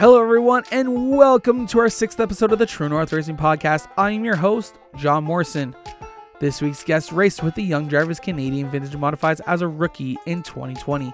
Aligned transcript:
Hello, 0.00 0.18
everyone, 0.18 0.64
and 0.72 1.14
welcome 1.14 1.66
to 1.66 1.78
our 1.78 1.90
sixth 1.90 2.20
episode 2.20 2.54
of 2.54 2.58
the 2.58 2.64
True 2.64 2.88
North 2.88 3.12
Racing 3.12 3.36
Podcast. 3.36 3.86
I 3.98 4.12
am 4.12 4.24
your 4.24 4.34
host, 4.34 4.78
John 4.96 5.24
Morrison. 5.24 5.76
This 6.38 6.62
week's 6.62 6.82
guest 6.82 7.12
raced 7.12 7.42
with 7.42 7.54
the 7.54 7.62
Young 7.62 7.86
Drivers 7.86 8.18
Canadian 8.18 8.70
Vintage 8.70 8.92
Modifieds 8.92 9.42
as 9.46 9.60
a 9.60 9.68
rookie 9.68 10.16
in 10.24 10.42
2020. 10.42 11.12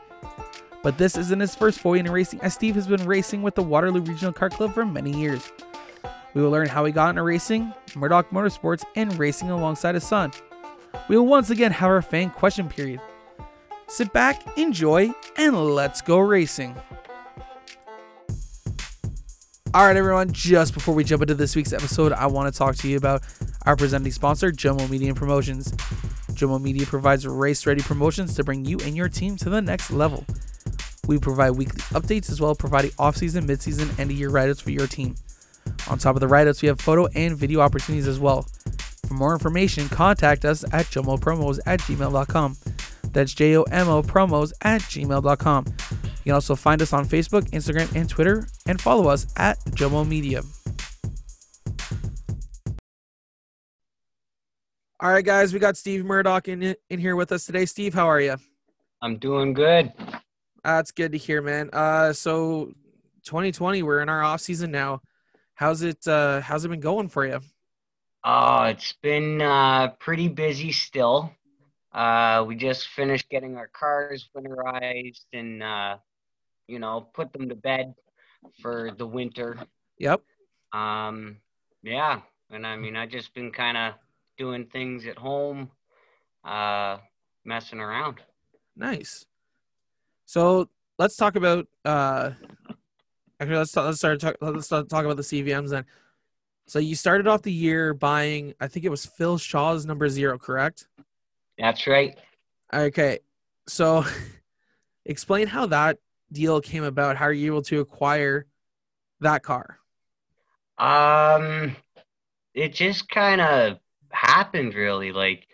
But 0.85 0.99
this 0.99 1.17
isn't 1.17 1.41
his 1.41 1.57
first 1.57 1.81
foray 1.81 1.99
into 1.99 2.13
racing, 2.13 2.41
as 2.43 2.55
Steve 2.55 2.77
has 2.77 2.87
been 2.87 3.05
racing 3.05 3.43
with 3.43 3.57
the 3.57 3.63
Waterloo 3.65 4.03
Regional 4.03 4.33
Kart 4.33 4.53
Club 4.53 4.73
for 4.73 4.87
many 4.87 5.11
years. 5.11 5.51
We 6.35 6.43
will 6.43 6.51
learn 6.51 6.69
how 6.69 6.85
he 6.85 6.93
got 6.93 7.11
into 7.11 7.25
racing, 7.25 7.75
Murdoch 7.97 8.31
Motorsports, 8.31 8.85
and 8.95 9.19
racing 9.19 9.51
alongside 9.51 9.97
his 9.97 10.07
son. 10.07 10.31
We 11.09 11.17
will 11.17 11.27
once 11.27 11.51
again 11.51 11.73
have 11.73 11.91
our 11.91 12.03
fan 12.03 12.31
question 12.31 12.69
period. 12.69 13.01
Sit 13.89 14.13
back, 14.13 14.57
enjoy, 14.57 15.13
and 15.37 15.75
let's 15.75 16.01
go 16.03 16.21
racing. 16.21 16.77
All 19.75 19.85
right, 19.85 19.97
everyone, 19.97 20.33
just 20.33 20.73
before 20.73 20.95
we 20.95 21.05
jump 21.05 21.23
into 21.23 21.35
this 21.35 21.55
week's 21.55 21.73
episode, 21.73 22.13
I 22.13 22.27
want 22.27 22.53
to 22.53 22.57
talk 22.57 22.77
to 22.77 22.89
you 22.89 22.97
about 22.97 23.23
our 23.67 23.77
presenting 23.77 24.11
sponsor, 24.13 24.51
Jomo 24.51 24.89
Media 24.89 25.15
Promotions. 25.15 25.71
Jomo 26.33 26.61
Media 26.61 26.87
provides 26.87 27.27
race 27.27 27.67
ready 27.67 27.83
promotions 27.83 28.35
to 28.37 28.45
bring 28.45 28.65
you 28.65 28.79
and 28.85 28.97
your 28.97 29.09
team 29.09 29.37
to 29.37 29.51
the 29.51 29.61
next 29.61 29.91
level. 29.91 30.25
We 31.07 31.19
provide 31.19 31.51
weekly 31.51 31.81
updates 31.99 32.31
as 32.31 32.41
well 32.41 32.55
providing 32.55 32.93
off 32.99 33.17
season, 33.17 33.45
mid 33.45 33.61
season, 33.61 33.91
and 33.91 34.01
end 34.01 34.11
of 34.11 34.17
year 34.17 34.31
write 34.31 34.49
ups 34.49 34.61
for 34.61 34.71
your 34.71 34.87
team. 34.87 35.15
On 35.91 35.99
top 35.99 36.17
of 36.17 36.21
the 36.21 36.29
write 36.29 36.49
ups, 36.49 36.63
we 36.63 36.69
have 36.69 36.81
photo 36.81 37.07
and 37.15 37.37
video 37.37 37.61
opportunities 37.61 38.09
as 38.09 38.19
well. 38.19 38.47
For 39.07 39.15
more 39.15 39.35
information, 39.35 39.89
contact 39.89 40.45
us 40.45 40.65
at 40.73 40.87
jomopromos 40.87 41.59
at 41.67 41.81
gmail.com. 41.81 42.57
That's 43.13 43.35
J 43.35 43.57
O 43.57 43.63
M 43.65 43.89
O 43.89 44.03
promos 44.03 44.53
at 44.63 44.81
gmail.com. 44.83 45.65
You 46.27 46.31
can 46.31 46.35
also 46.35 46.57
find 46.57 46.83
us 46.83 46.93
on 46.93 47.07
Facebook, 47.07 47.49
Instagram, 47.51 47.95
and 47.95 48.11
Twitter, 48.11 48.49
and 48.67 48.81
follow 48.81 49.07
us 49.09 49.29
at 49.37 49.61
Jomo 49.67 50.05
Media. 50.05 50.43
All 54.99 55.13
right, 55.13 55.25
guys, 55.25 55.53
we 55.53 55.61
got 55.61 55.77
Steve 55.77 56.05
Murdoch 56.05 56.49
in 56.49 56.75
in 56.91 56.99
here 56.99 57.15
with 57.15 57.31
us 57.31 57.47
today. 57.47 57.65
Steve, 57.65 57.95
how 57.95 58.09
are 58.09 58.21
you? 58.21 58.35
I'm 59.01 59.19
doing 59.19 59.53
good. 59.53 59.93
That's 60.65 60.91
good 60.91 61.13
to 61.13 61.19
hear, 61.19 61.43
man. 61.43 61.71
Uh, 61.73 62.13
so 62.13 62.73
2020, 63.27 63.85
we're 63.85 64.01
in 64.01 64.09
our 64.09 64.25
off 64.25 64.41
season 64.41 64.73
now. 64.73 65.03
How's 65.55 65.83
it? 65.83 66.09
Uh, 66.09 66.41
how's 66.41 66.65
it 66.65 66.71
been 66.71 66.81
going 66.81 67.09
for 67.09 67.25
you? 67.25 67.39
Oh, 68.25 68.65
it's 68.65 68.95
been 69.01 69.41
uh, 69.41 69.91
pretty 70.01 70.27
busy 70.27 70.73
still. 70.73 71.31
Uh, 71.93 72.45
we 72.49 72.57
just 72.57 72.89
finished 72.89 73.29
getting 73.29 73.57
our 73.57 73.69
cars 73.69 74.29
winterized 74.37 75.25
and 75.33 75.63
uh, 75.63 75.99
you 76.69 76.79
know 76.79 77.09
put 77.15 77.33
them 77.33 77.49
to 77.49 77.55
bed 77.55 77.95
for 78.61 78.91
the 78.97 79.07
winter. 79.07 79.59
Yep. 79.99 80.23
Um, 80.73 81.39
yeah, 81.83 82.21
and 82.51 82.67
I 82.67 82.77
mean 82.77 82.97
I've 82.97 83.11
just 83.11 83.35
been 83.35 83.51
kind 83.51 83.77
of 83.77 83.95
doing 84.37 84.67
things 84.67 85.07
at 85.07 85.19
home, 85.19 85.71
uh, 86.45 86.99
messing 87.45 87.81
around. 87.81 88.21
Nice. 88.77 89.27
So 90.27 90.69
let's 90.99 91.17
talk 91.17 91.37
about. 91.37 91.67
Uh, 91.85 92.33
actually, 93.41 93.57
let's 93.57 93.73
talk, 93.73 93.85
let's 93.87 93.99
start 93.99 94.21
talk, 94.21 94.37
let's 94.41 94.67
start 94.67 94.89
talk 94.89 95.05
about 95.05 95.17
the 95.17 95.23
CVMs 95.23 95.71
then. 95.71 95.85
So 96.67 96.81
you 96.81 96.97
started 96.97 97.29
off 97.29 97.43
the 97.43 97.53
year 97.53 97.95
buying, 97.95 98.55
I 98.61 98.67
think 98.67 98.85
it 98.85 98.89
was 98.89 99.07
Phil 99.07 99.39
Shaw's 99.39 99.87
number 99.87 100.09
zero, 100.09 100.37
correct? 100.37 100.89
That's 101.59 101.87
right. 101.87 102.19
Okay, 102.75 103.21
so 103.69 104.05
explain 105.05 105.47
how 105.47 105.67
that 105.67 105.99
deal 106.33 106.61
came 106.61 106.85
about. 106.85 107.17
How 107.17 107.27
are 107.27 107.33
you 107.33 107.53
able 107.53 107.63
to 107.63 107.81
acquire 107.81 108.47
that 109.21 109.43
car? 109.43 109.79
Um, 110.79 111.77
it 112.55 112.75
just 112.75 113.09
kind 113.09 113.41
of 113.41 113.79
happened, 114.11 114.75
really. 114.75 115.13
Like, 115.13 115.47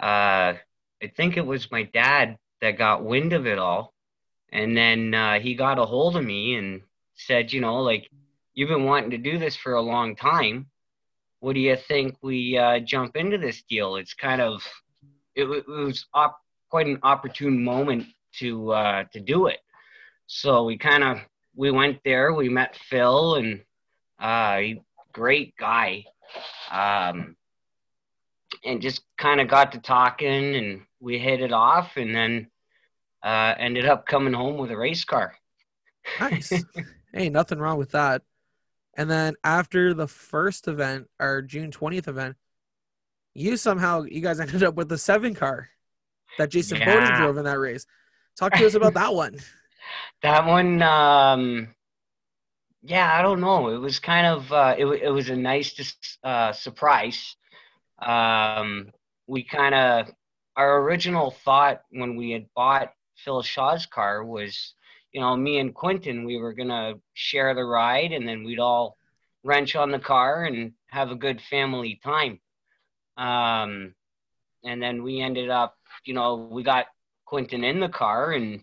uh, 0.00 0.54
I 1.02 1.06
think 1.16 1.36
it 1.36 1.46
was 1.46 1.70
my 1.70 1.84
dad 1.84 2.38
that 2.60 2.78
got 2.78 3.04
wind 3.04 3.32
of 3.32 3.46
it 3.46 3.58
all, 3.58 3.94
and 4.50 4.76
then 4.76 5.14
uh, 5.14 5.38
he 5.38 5.54
got 5.54 5.78
a 5.78 5.84
hold 5.84 6.16
of 6.16 6.24
me 6.24 6.56
and 6.56 6.82
said, 7.14 7.52
you 7.52 7.60
know, 7.60 7.82
like, 7.82 8.08
you've 8.54 8.68
been 8.68 8.84
wanting 8.84 9.10
to 9.10 9.18
do 9.18 9.38
this 9.38 9.54
for 9.54 9.74
a 9.74 9.82
long 9.82 10.16
time. 10.16 10.66
What 11.40 11.54
do 11.54 11.60
you 11.60 11.76
think 11.76 12.16
we 12.20 12.58
uh, 12.58 12.80
jump 12.80 13.14
into 13.14 13.38
this 13.38 13.62
deal? 13.62 13.94
It's 13.94 14.14
kind 14.14 14.40
of, 14.40 14.66
it, 15.36 15.44
it 15.44 15.68
was 15.68 16.06
op- 16.12 16.40
quite 16.68 16.88
an 16.88 16.98
opportune 17.04 17.62
moment 17.62 18.06
to 18.40 18.72
uh, 18.72 19.04
to 19.12 19.20
do 19.20 19.46
it. 19.46 19.58
So 20.28 20.64
we 20.64 20.76
kind 20.76 21.02
of 21.02 21.18
we 21.56 21.70
went 21.70 21.98
there. 22.04 22.34
We 22.34 22.48
met 22.50 22.76
Phil 22.76 23.36
and 23.36 23.62
uh, 24.20 24.60
great 25.12 25.56
guy, 25.56 26.04
um, 26.70 27.34
and 28.64 28.82
just 28.82 29.02
kind 29.16 29.40
of 29.40 29.48
got 29.48 29.72
to 29.72 29.80
talking, 29.80 30.54
and 30.54 30.82
we 31.00 31.18
hit 31.18 31.40
it 31.40 31.52
off, 31.52 31.96
and 31.96 32.14
then 32.14 32.50
uh, 33.24 33.54
ended 33.58 33.86
up 33.86 34.06
coming 34.06 34.34
home 34.34 34.58
with 34.58 34.70
a 34.70 34.76
race 34.76 35.04
car. 35.04 35.34
Nice. 36.20 36.52
hey, 37.14 37.30
nothing 37.30 37.58
wrong 37.58 37.78
with 37.78 37.92
that. 37.92 38.22
And 38.98 39.10
then 39.10 39.34
after 39.44 39.94
the 39.94 40.08
first 40.08 40.68
event, 40.68 41.08
our 41.18 41.40
June 41.40 41.70
20th 41.70 42.08
event, 42.08 42.36
you 43.32 43.56
somehow 43.56 44.02
you 44.02 44.20
guys 44.20 44.40
ended 44.40 44.62
up 44.62 44.74
with 44.74 44.90
the 44.90 44.98
seven 44.98 45.34
car 45.34 45.70
that 46.36 46.50
Jason 46.50 46.78
Yeah. 46.78 46.86
Bowden 46.86 47.16
drove 47.16 47.38
in 47.38 47.44
that 47.44 47.58
race. 47.58 47.86
Talk 48.36 48.52
to 48.54 48.66
us 48.66 48.74
about 48.74 48.94
that 48.94 49.14
one. 49.14 49.38
That 50.22 50.46
one, 50.46 50.82
um, 50.82 51.68
yeah, 52.82 53.12
I 53.16 53.22
don't 53.22 53.40
know. 53.40 53.68
It 53.68 53.78
was 53.78 54.00
kind 54.00 54.26
of 54.26 54.52
uh, 54.52 54.74
it, 54.76 54.86
it 54.86 55.10
was 55.10 55.28
a 55.28 55.36
nice 55.36 55.96
uh, 56.24 56.52
surprise. 56.52 57.36
Um, 58.00 58.90
we 59.26 59.44
kind 59.44 59.74
of 59.74 60.10
our 60.56 60.80
original 60.82 61.30
thought 61.30 61.82
when 61.90 62.16
we 62.16 62.30
had 62.30 62.46
bought 62.54 62.92
Phil 63.24 63.42
Shaw's 63.42 63.86
car 63.86 64.24
was, 64.24 64.74
you 65.12 65.20
know, 65.20 65.36
me 65.36 65.58
and 65.58 65.74
Quentin, 65.74 66.24
we 66.24 66.36
were 66.36 66.52
gonna 66.52 66.94
share 67.14 67.54
the 67.54 67.64
ride, 67.64 68.12
and 68.12 68.26
then 68.26 68.42
we'd 68.42 68.58
all 68.58 68.96
wrench 69.44 69.76
on 69.76 69.92
the 69.92 69.98
car 70.00 70.44
and 70.44 70.72
have 70.88 71.10
a 71.12 71.16
good 71.16 71.40
family 71.40 72.00
time. 72.02 72.40
Um, 73.16 73.94
and 74.64 74.82
then 74.82 75.02
we 75.04 75.20
ended 75.20 75.48
up, 75.48 75.76
you 76.04 76.14
know, 76.14 76.48
we 76.50 76.62
got 76.64 76.86
Quentin 77.24 77.62
in 77.62 77.78
the 77.78 77.88
car, 77.88 78.32
and 78.32 78.62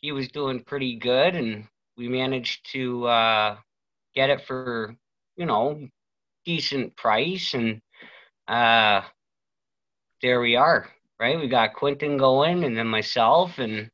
he 0.00 0.12
was 0.12 0.28
doing 0.28 0.62
pretty 0.64 0.96
good, 0.96 1.34
and 1.34 1.66
we 1.96 2.08
managed 2.08 2.70
to 2.72 3.06
uh, 3.06 3.56
get 4.14 4.30
it 4.30 4.46
for, 4.46 4.94
you 5.36 5.46
know, 5.46 5.86
decent 6.44 6.96
price, 6.96 7.54
and 7.54 7.80
uh, 8.48 9.02
there 10.22 10.40
we 10.40 10.56
are, 10.56 10.88
right? 11.18 11.38
We 11.38 11.48
got 11.48 11.74
Quentin 11.74 12.16
going, 12.16 12.64
and 12.64 12.76
then 12.76 12.86
myself, 12.86 13.58
and 13.58 13.90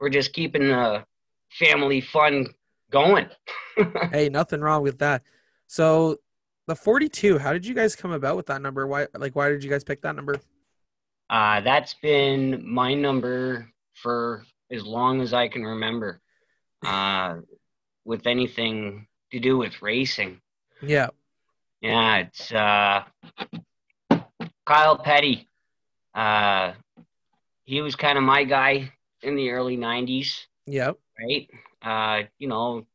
we're 0.00 0.10
just 0.10 0.32
keeping 0.32 0.68
the 0.68 1.04
family 1.50 2.00
fun 2.00 2.48
going. 2.90 3.28
hey, 4.12 4.28
nothing 4.28 4.60
wrong 4.60 4.82
with 4.82 4.98
that. 4.98 5.22
So 5.66 6.18
the 6.66 6.74
42, 6.74 7.38
how 7.38 7.52
did 7.52 7.66
you 7.66 7.74
guys 7.74 7.96
come 7.96 8.12
about 8.12 8.36
with 8.36 8.46
that 8.46 8.62
number? 8.62 8.86
Why 8.86 9.06
like 9.14 9.34
why 9.34 9.48
did 9.48 9.62
you 9.62 9.70
guys 9.70 9.84
pick 9.84 10.02
that 10.02 10.16
number? 10.16 10.40
Uh, 11.30 11.60
that's 11.60 11.94
been 11.94 12.62
my 12.68 12.94
number 12.94 13.68
for 13.94 14.44
as 14.70 14.84
long 14.84 15.20
as 15.20 15.32
I 15.32 15.48
can 15.48 15.62
remember. 15.64 16.20
Uh, 16.84 17.36
with 18.04 18.26
anything 18.26 19.06
to 19.32 19.40
do 19.40 19.56
with 19.56 19.80
racing. 19.80 20.38
Yeah. 20.82 21.08
Yeah, 21.80 22.16
it's 22.18 22.52
uh, 22.52 23.04
Kyle 24.66 24.98
Petty. 24.98 25.48
Uh, 26.14 26.72
he 27.64 27.80
was 27.80 27.96
kind 27.96 28.18
of 28.18 28.24
my 28.24 28.44
guy 28.44 28.92
in 29.22 29.36
the 29.36 29.50
early 29.50 29.76
'90s, 29.76 30.46
Yep. 30.66 30.98
right? 31.18 31.50
Uh, 31.82 32.26
you 32.38 32.48
know, 32.48 32.86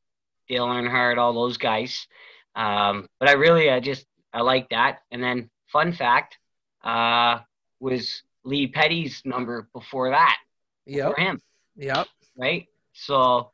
Dale 0.47 0.67
Earnhardt, 0.67 1.17
all 1.17 1.33
those 1.33 1.57
guys. 1.57 2.07
Um, 2.55 3.07
but 3.19 3.29
I 3.29 3.33
really, 3.33 3.69
I 3.69 3.79
just, 3.79 4.05
I 4.33 4.41
like 4.41 4.69
that. 4.69 4.99
And 5.11 5.21
then, 5.23 5.49
fun 5.71 5.91
fact, 5.93 6.37
uh, 6.83 7.39
was 7.79 8.21
Lee 8.43 8.67
Petty's 8.67 9.21
number 9.25 9.67
before 9.73 10.09
that, 10.11 10.37
Yep. 10.85 11.15
for 11.15 11.21
him, 11.21 11.41
Yep. 11.79 12.07
right? 12.37 12.67
So, 12.93 13.51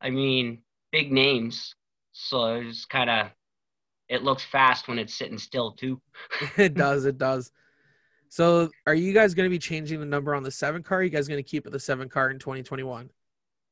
I 0.00 0.10
mean, 0.10 0.62
big 0.92 1.12
names. 1.12 1.74
So 2.12 2.54
it's 2.54 2.86
kind 2.86 3.10
of, 3.10 3.26
it 4.08 4.22
looks 4.22 4.42
fast 4.44 4.88
when 4.88 4.98
it's 4.98 5.14
sitting 5.14 5.38
still 5.38 5.72
too. 5.72 6.00
it 6.56 6.74
does, 6.74 7.04
it 7.04 7.18
does. 7.18 7.52
So 8.28 8.70
are 8.86 8.94
you 8.94 9.12
guys 9.12 9.34
gonna 9.34 9.50
be 9.50 9.58
changing 9.58 10.00
the 10.00 10.06
number 10.06 10.34
on 10.34 10.42
the 10.42 10.50
seven 10.50 10.82
car? 10.82 10.98
Are 10.98 11.02
you 11.02 11.10
guys 11.10 11.28
gonna 11.28 11.42
keep 11.42 11.66
it 11.66 11.70
the 11.70 11.80
seven 11.80 12.08
car 12.08 12.30
in 12.30 12.38
2021? 12.38 13.10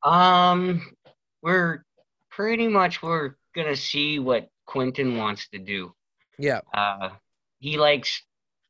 Um, 0.03 0.95
we're 1.43 1.85
pretty 2.31 2.69
much 2.69 3.03
we're 3.03 3.35
gonna 3.57 3.77
see 3.77 4.19
what 4.19 4.49
Quentin 4.67 5.17
wants 5.17 5.49
to 5.49 5.59
do. 5.59 5.95
Yeah. 6.39 6.61
Uh, 6.73 7.11
he 7.59 7.79
likes 7.79 8.23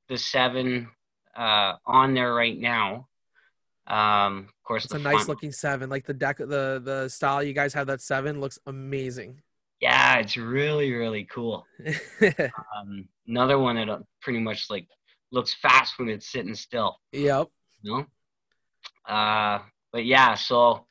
the 0.08 0.16
seven 0.16 0.88
uh, 1.36 1.74
on 1.86 2.14
there 2.14 2.32
right 2.32 2.58
now. 2.58 3.08
Um, 3.86 4.48
course, 4.64 4.84
It's 4.84 4.94
a 4.94 4.98
nice 4.98 5.14
front- 5.14 5.28
looking 5.28 5.52
seven. 5.52 5.88
Like 5.90 6.04
the 6.06 6.14
deck, 6.14 6.38
the 6.38 6.80
the 6.82 7.08
style 7.08 7.42
you 7.42 7.52
guys 7.52 7.72
have 7.74 7.86
that 7.88 8.00
seven 8.00 8.40
looks 8.40 8.58
amazing. 8.66 9.40
Yeah, 9.80 10.16
it's 10.18 10.36
really 10.36 10.92
really 10.92 11.24
cool. 11.24 11.66
Um, 12.76 13.08
another 13.26 13.58
one 13.58 13.76
that 13.76 13.88
uh, 13.88 13.98
pretty 14.22 14.40
much 14.40 14.70
like 14.70 14.86
looks 15.30 15.54
fast 15.54 15.98
when 15.98 16.08
it's 16.08 16.30
sitting 16.30 16.54
still. 16.54 16.98
yep. 17.12 17.48
You 17.82 17.90
know. 17.92 18.06
Uh, 19.14 19.60
but 19.92 20.04
yeah, 20.04 20.34
so 20.34 20.86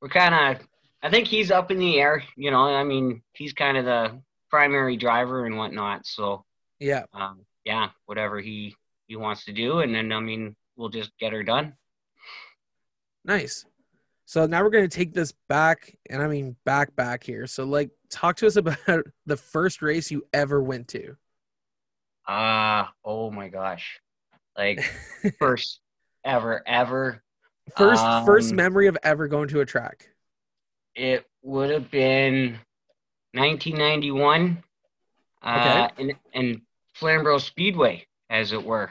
we're 0.00 0.08
kind 0.08 0.34
of. 0.56 0.66
I 1.02 1.10
think 1.10 1.28
he's 1.28 1.50
up 1.52 1.70
in 1.70 1.78
the 1.78 2.00
air. 2.00 2.22
You 2.36 2.50
know, 2.50 2.62
I 2.62 2.82
mean, 2.82 3.22
he's 3.34 3.52
kind 3.52 3.76
of 3.76 3.84
the 3.84 4.20
primary 4.50 4.96
driver 4.96 5.46
and 5.46 5.56
whatnot. 5.56 6.06
So 6.06 6.44
Yeah. 6.80 7.04
um, 7.14 7.44
yeah, 7.64 7.90
whatever 8.06 8.40
he 8.40 8.74
he 9.06 9.14
wants 9.16 9.44
to 9.44 9.52
do, 9.52 9.78
and 9.80 9.94
then 9.94 10.12
I 10.12 10.18
mean, 10.20 10.56
we'll 10.76 10.88
just 10.88 11.12
get 11.20 11.32
her 11.32 11.42
done. 11.44 11.74
Nice. 13.28 13.66
So 14.24 14.46
now 14.46 14.62
we're 14.62 14.70
going 14.70 14.88
to 14.88 14.96
take 14.96 15.12
this 15.12 15.32
back, 15.48 15.94
and 16.08 16.22
I 16.22 16.28
mean 16.28 16.56
back, 16.64 16.96
back 16.96 17.22
here. 17.22 17.46
So, 17.46 17.64
like, 17.64 17.90
talk 18.10 18.36
to 18.38 18.46
us 18.46 18.56
about 18.56 18.78
the 19.26 19.36
first 19.36 19.82
race 19.82 20.10
you 20.10 20.26
ever 20.32 20.62
went 20.62 20.88
to. 20.88 21.14
Ah, 22.26 22.92
oh 23.04 23.30
my 23.30 23.48
gosh, 23.48 24.00
like 24.56 24.80
first 25.38 25.80
ever 26.24 26.66
ever. 26.66 27.22
First, 27.76 28.04
first 28.24 28.50
Um, 28.50 28.56
memory 28.56 28.86
of 28.86 28.96
ever 29.02 29.28
going 29.28 29.48
to 29.48 29.60
a 29.60 29.66
track. 29.66 30.08
It 30.94 31.26
would 31.42 31.70
have 31.70 31.90
been 31.90 32.58
1991. 33.34 34.62
Uh, 35.42 35.88
in 35.98 36.12
in 36.32 36.62
Flamborough 36.94 37.38
Speedway, 37.38 38.06
as 38.30 38.52
it 38.52 38.62
were. 38.62 38.90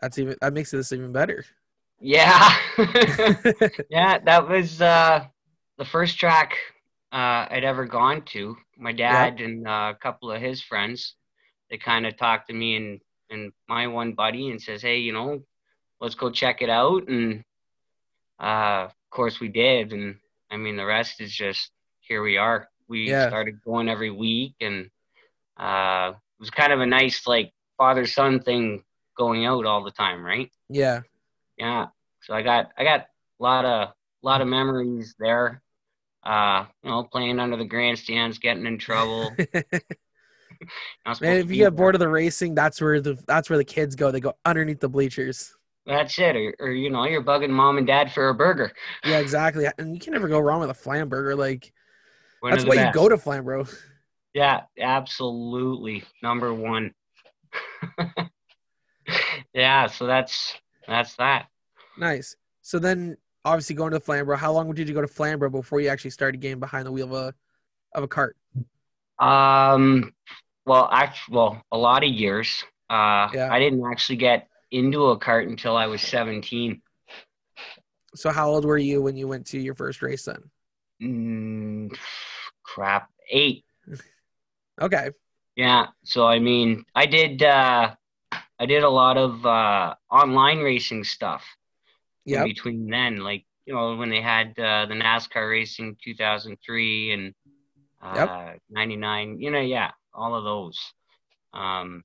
That's 0.00 0.18
even 0.18 0.36
that 0.40 0.52
makes 0.52 0.70
this 0.70 0.92
even 0.92 1.12
better. 1.12 1.44
Yeah, 2.00 2.54
yeah, 3.88 4.18
that 4.18 4.48
was 4.48 4.80
uh, 4.80 5.24
the 5.78 5.84
first 5.84 6.18
track 6.18 6.54
uh, 7.12 7.46
I'd 7.50 7.64
ever 7.64 7.86
gone 7.86 8.22
to. 8.32 8.56
My 8.76 8.92
dad 8.92 9.40
and 9.40 9.66
uh, 9.66 9.92
a 9.94 9.98
couple 10.00 10.30
of 10.30 10.40
his 10.42 10.62
friends, 10.62 11.14
they 11.70 11.78
kind 11.78 12.06
of 12.06 12.16
talked 12.16 12.48
to 12.48 12.54
me 12.54 12.76
and 12.76 13.00
and 13.30 13.52
my 13.68 13.86
one 13.86 14.12
buddy 14.12 14.50
and 14.50 14.60
says, 14.60 14.82
"Hey, 14.82 14.98
you 14.98 15.12
know, 15.12 15.42
let's 16.00 16.14
go 16.14 16.30
check 16.30 16.60
it 16.62 16.68
out." 16.70 17.08
And 17.08 17.44
uh, 18.38 18.84
of 18.86 18.92
course, 19.10 19.40
we 19.40 19.48
did. 19.48 19.92
And 19.92 20.16
I 20.50 20.56
mean, 20.58 20.76
the 20.76 20.84
rest 20.86 21.20
is 21.20 21.32
just 21.34 21.70
here 22.00 22.22
we 22.22 22.36
are. 22.36 22.68
We 22.88 23.08
Yeah. 23.08 23.28
started 23.28 23.62
going 23.64 23.88
every 23.88 24.10
week, 24.10 24.54
and 24.60 24.90
uh, 25.56 26.12
it 26.14 26.40
was 26.40 26.50
kind 26.50 26.72
of 26.72 26.80
a 26.80 26.86
nice 26.86 27.26
like 27.26 27.52
father 27.78 28.06
son 28.06 28.40
thing 28.40 28.84
going 29.16 29.46
out 29.46 29.64
all 29.64 29.82
the 29.82 29.90
time, 29.90 30.22
right? 30.22 30.50
yeah. 30.68 31.00
Yeah 31.58 31.86
so 32.22 32.34
i 32.34 32.42
got 32.42 32.70
i 32.78 32.84
got 32.84 33.00
a 33.00 33.42
lot 33.42 33.64
of 33.64 33.88
lot 34.22 34.40
of 34.40 34.48
memories 34.48 35.14
there 35.18 35.62
uh 36.24 36.64
you 36.82 36.90
know 36.90 37.04
playing 37.04 37.38
under 37.38 37.56
the 37.56 37.64
grandstands 37.64 38.38
getting 38.38 38.66
in 38.66 38.78
trouble 38.78 39.36
Man, 41.20 41.38
if 41.38 41.50
you 41.50 41.56
get 41.56 41.74
bored 41.74 41.94
of 41.94 41.98
the 41.98 42.08
racing, 42.08 42.54
that's 42.54 42.80
where 42.80 43.00
the 43.00 43.18
that's 43.26 43.48
where 43.48 43.56
the 43.56 43.64
kids 43.64 43.94
go. 43.94 44.10
They 44.10 44.20
go 44.20 44.34
underneath 44.44 44.80
the 44.80 44.88
bleachers. 44.88 45.54
that's 45.86 46.18
it 46.18 46.34
or, 46.36 46.54
or 46.58 46.70
you 46.72 46.90
know 46.90 47.04
you're 47.04 47.22
bugging 47.22 47.50
mom 47.50 47.78
and 47.78 47.86
dad 47.86 48.12
for 48.12 48.28
a 48.28 48.34
burger 48.34 48.72
Yeah, 49.04 49.18
exactly. 49.18 49.66
And 49.78 49.94
you 49.94 50.00
can 50.00 50.12
never 50.12 50.28
go 50.28 50.38
wrong 50.40 50.60
with 50.60 50.70
a 50.70 50.74
flam 50.74 51.08
burger. 51.08 51.34
Like 51.36 51.72
One 52.40 52.52
that's 52.52 52.64
why 52.64 52.74
you 52.74 52.92
go 52.92 53.08
to 53.08 53.16
flam, 53.16 53.44
bro. 53.44 53.66
yeah 54.34 54.62
absolutely 54.78 56.04
number 56.22 56.52
one 56.52 56.92
yeah 59.54 59.86
so 59.86 60.06
that's 60.06 60.56
that's 60.86 61.14
that 61.16 61.46
Nice. 61.98 62.36
So 62.60 62.78
then, 62.78 63.16
obviously, 63.44 63.74
going 63.74 63.92
to 63.92 64.00
Flamborough. 64.00 64.36
How 64.36 64.52
long 64.52 64.70
did 64.74 64.86
you 64.86 64.92
go 64.94 65.00
to 65.00 65.08
Flamborough 65.08 65.48
before 65.48 65.80
you 65.80 65.88
actually 65.88 66.10
started 66.10 66.40
getting 66.42 66.60
behind 66.60 66.84
the 66.86 66.92
wheel 66.92 67.06
of 67.06 67.12
a 67.12 67.34
of 67.94 68.02
a 68.04 68.08
kart? 68.08 68.32
um 69.18 70.12
well 70.66 70.88
actually 70.92 71.34
well 71.36 71.62
a 71.72 71.78
lot 71.78 72.04
of 72.04 72.10
years 72.10 72.62
uh 72.90 73.28
Yeah. 73.32 73.48
i 73.50 73.58
didn't 73.58 73.82
actually 73.90 74.16
get 74.16 74.46
into 74.70 75.06
a 75.06 75.18
kart 75.18 75.48
until 75.48 75.74
i 75.74 75.86
was 75.86 76.02
17 76.02 76.82
So 78.14 78.28
how 78.30 78.48
old 78.50 78.66
were 78.66 78.76
you 78.76 79.00
when 79.00 79.16
you 79.16 79.26
went 79.26 79.46
to 79.46 79.58
your 79.58 79.74
first 79.74 80.02
race 80.02 80.24
then? 80.24 80.42
Mm, 81.02 81.96
crap, 82.62 83.08
eight. 83.30 83.64
Okay. 84.80 85.08
Yeah. 85.56 85.86
So 86.04 86.26
I 86.26 86.38
mean, 86.38 86.84
I 86.94 87.06
did. 87.06 87.42
uh 87.42 87.94
I 88.58 88.66
did 88.66 88.82
a 88.82 88.88
lot 88.88 89.16
of 89.18 89.44
uh 89.44 89.94
online 90.10 90.58
racing 90.60 91.04
stuff 91.04 91.44
Yep. 92.24 92.44
between 92.46 92.88
then, 92.90 93.18
like 93.18 93.44
you 93.66 93.74
know 93.74 93.96
when 93.96 94.10
they 94.10 94.20
had 94.22 94.58
uh, 94.58 94.86
the 94.86 94.94
NASCAR 94.94 95.48
racing 95.50 95.96
2003 96.02 97.12
and 97.12 97.34
uh, 98.02 98.54
99. 98.70 99.40
You 99.40 99.50
know, 99.50 99.60
yeah, 99.60 99.90
all 100.14 100.34
of 100.34 100.44
those. 100.44 100.78
Um, 101.52 102.02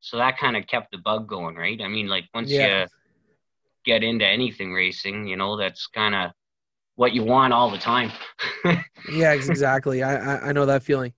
so 0.00 0.18
that 0.18 0.38
kind 0.38 0.56
of 0.56 0.66
kept 0.66 0.90
the 0.92 0.98
bug 0.98 1.28
going, 1.28 1.56
right? 1.56 1.80
I 1.80 1.88
mean, 1.88 2.08
like 2.08 2.24
once 2.34 2.50
Yeah. 2.50 2.82
you 2.82 2.86
get 3.84 4.02
into 4.02 4.26
anything 4.26 4.72
racing, 4.72 5.26
you 5.26 5.36
know, 5.36 5.56
that's 5.56 5.86
kind 5.88 6.14
of 6.14 6.30
what 6.96 7.12
you 7.12 7.22
want 7.24 7.52
all 7.52 7.70
the 7.70 7.78
time. 7.78 8.10
Yeah, 9.06 9.32
exactly. 9.32 10.02
I, 10.02 10.16
I 10.16 10.48
I 10.48 10.52
know 10.52 10.66
that 10.66 10.82
feeling. 10.82 11.12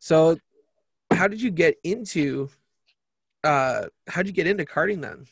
So, 0.00 0.38
how 1.12 1.28
did 1.28 1.40
you 1.40 1.50
get 1.50 1.76
into? 1.84 2.50
Uh, 3.42 3.86
how'd 4.08 4.26
you 4.26 4.32
get 4.32 4.46
into 4.46 4.64
karting 4.64 5.00
then? 5.00 5.26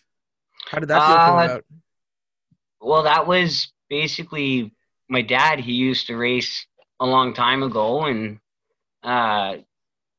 How 0.67 0.79
did 0.79 0.89
that 0.89 1.03
feel 1.03 1.19
come 1.21 1.35
Uh, 1.35 1.45
about? 1.45 1.65
Well, 2.81 3.03
that 3.05 3.27
was 3.27 3.73
basically 3.89 4.73
my 5.09 5.23
dad. 5.23 5.61
He 5.61 5.73
used 5.73 6.07
to 6.07 6.17
race 6.17 6.67
a 7.01 7.07
long 7.07 7.35
time 7.35 7.63
ago, 7.63 8.05
and 8.05 8.39
uh, 9.03 9.57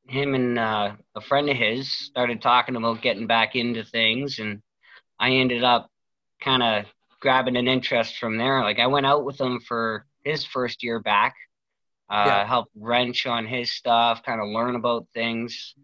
him 0.06 0.34
and 0.34 0.58
uh, 0.58 0.92
a 1.14 1.20
friend 1.20 1.48
of 1.48 1.56
his 1.56 1.90
started 1.90 2.42
talking 2.42 2.76
about 2.76 3.02
getting 3.02 3.26
back 3.26 3.56
into 3.56 3.84
things, 3.84 4.38
and 4.38 4.62
I 5.18 5.32
ended 5.32 5.64
up 5.64 5.90
kind 6.40 6.62
of 6.62 6.86
grabbing 7.20 7.56
an 7.56 7.68
interest 7.68 8.18
from 8.18 8.38
there. 8.38 8.62
Like 8.62 8.78
I 8.78 8.86
went 8.86 9.06
out 9.06 9.24
with 9.24 9.40
him 9.40 9.60
for 9.60 10.06
his 10.24 10.44
first 10.44 10.82
year 10.82 11.00
back, 11.00 11.34
uh, 12.08 12.26
Yeah. 12.26 12.46
helped 12.46 12.72
wrench 12.76 13.26
on 13.26 13.46
his 13.46 13.72
stuff, 13.72 14.22
kind 14.22 14.40
of 14.40 14.48
learn 14.48 14.74
about 14.76 15.06
things, 15.14 15.74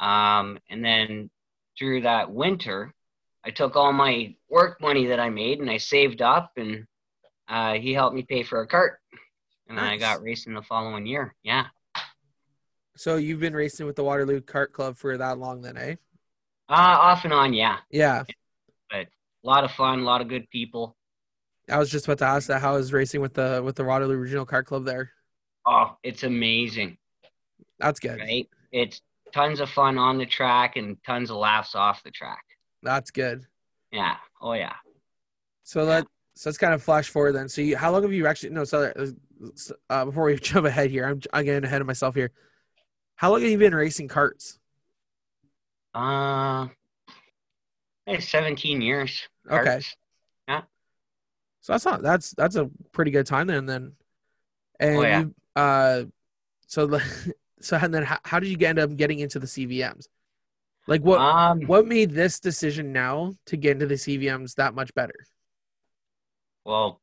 um, 0.00 0.58
and 0.70 0.84
then 0.84 1.30
through 1.78 2.02
that 2.02 2.30
winter, 2.30 2.92
I 3.44 3.50
took 3.50 3.76
all 3.76 3.92
my 3.92 4.34
work 4.48 4.80
money 4.80 5.06
that 5.06 5.20
I 5.20 5.28
made 5.30 5.60
and 5.60 5.70
I 5.70 5.76
saved 5.76 6.22
up, 6.22 6.52
and 6.56 6.86
uh, 7.48 7.74
he 7.74 7.92
helped 7.92 8.16
me 8.16 8.22
pay 8.22 8.42
for 8.42 8.60
a 8.62 8.68
kart, 8.68 8.92
and 9.68 9.76
then 9.76 9.84
I 9.84 9.96
got 9.96 10.22
racing 10.22 10.54
the 10.54 10.62
following 10.62 11.06
year. 11.06 11.34
Yeah, 11.42 11.66
So 12.96 13.16
you've 13.16 13.40
been 13.40 13.54
racing 13.54 13.86
with 13.86 13.96
the 13.96 14.04
Waterloo 14.04 14.40
Kart 14.40 14.72
Club 14.72 14.96
for 14.96 15.16
that 15.18 15.38
long 15.38 15.60
then, 15.62 15.76
eh? 15.76 15.96
uh, 16.68 16.72
off 16.72 17.24
and 17.24 17.32
on. 17.32 17.52
Yeah, 17.52 17.78
Yeah. 17.90 18.22
But 18.90 19.06
a 19.08 19.46
lot 19.46 19.64
of 19.64 19.72
fun, 19.72 20.00
a 20.00 20.04
lot 20.04 20.20
of 20.22 20.28
good 20.28 20.48
people. 20.50 20.96
I 21.70 21.78
was 21.78 21.90
just 21.90 22.06
about 22.06 22.18
to 22.18 22.26
ask 22.26 22.48
that. 22.48 22.60
How 22.60 22.76
is 22.76 22.92
racing 22.92 23.20
with 23.20 23.34
the 23.34 23.60
with 23.64 23.74
the 23.76 23.84
Waterloo 23.84 24.16
Regional 24.16 24.46
Kart 24.46 24.64
Club 24.66 24.84
there? 24.84 25.10
Oh, 25.66 25.96
it's 26.02 26.22
amazing, 26.22 26.98
That's 27.78 27.98
good. 28.00 28.20
right? 28.20 28.46
It's 28.70 29.00
tons 29.34 29.58
of 29.60 29.68
fun 29.68 29.98
on 29.98 30.16
the 30.16 30.24
track 30.24 30.76
and 30.76 30.96
tons 31.04 31.28
of 31.30 31.36
laughs 31.36 31.74
off 31.74 32.02
the 32.04 32.10
track. 32.10 32.42
That's 32.82 33.10
good. 33.10 33.44
Yeah. 33.90 34.14
Oh 34.40 34.52
yeah. 34.52 34.74
So 35.64 35.84
that 35.86 36.06
so 36.36 36.48
let's 36.48 36.58
kind 36.58 36.72
of 36.72 36.82
flash 36.82 37.08
forward 37.08 37.32
then. 37.32 37.48
So 37.48 37.60
you, 37.60 37.76
how 37.76 37.90
long 37.92 38.02
have 38.02 38.12
you 38.12 38.26
actually 38.26 38.50
no? 38.50 38.64
So 38.64 38.92
uh, 39.90 40.04
before 40.04 40.24
we 40.24 40.36
jump 40.40 40.66
ahead 40.66 40.90
here, 40.90 41.06
I'm 41.06 41.20
I'm 41.32 41.44
getting 41.44 41.64
ahead 41.64 41.80
of 41.80 41.86
myself 41.86 42.14
here. 42.14 42.30
How 43.16 43.30
long 43.32 43.42
have 43.42 43.50
you 43.50 43.58
been 43.58 43.74
racing 43.74 44.08
karts? 44.08 44.58
Uh, 45.94 46.66
hey, 48.06 48.18
17 48.20 48.82
years. 48.82 49.28
Okay. 49.50 49.78
Karts. 49.78 49.94
So 51.60 51.72
that's 51.72 51.86
not 51.86 52.02
that's 52.02 52.32
that's 52.32 52.56
a 52.56 52.68
pretty 52.92 53.10
good 53.10 53.26
time 53.26 53.46
then. 53.46 53.64
Then, 53.64 53.92
and 54.78 54.96
Oh, 54.98 55.02
yeah. 55.02 55.20
you 55.20 55.34
uh, 55.56 56.02
so 56.66 56.86
the- 56.86 57.34
so 57.64 57.76
and 57.76 57.94
then 57.94 58.04
how, 58.04 58.18
how 58.24 58.40
did 58.40 58.48
you 58.50 58.56
get 58.56 58.70
end 58.70 58.78
up 58.78 58.96
getting 58.96 59.20
into 59.20 59.38
the 59.38 59.46
CVMs? 59.46 60.06
Like 60.86 61.02
what 61.02 61.28
Um, 61.30 61.62
what 61.66 61.86
made 61.86 62.10
this 62.12 62.40
decision 62.40 62.92
now 62.92 63.34
to 63.46 63.56
get 63.56 63.72
into 63.72 63.86
the 63.86 63.94
CVMs 63.96 64.54
that 64.56 64.74
much 64.74 64.94
better? 64.94 65.14
well, 66.64 67.00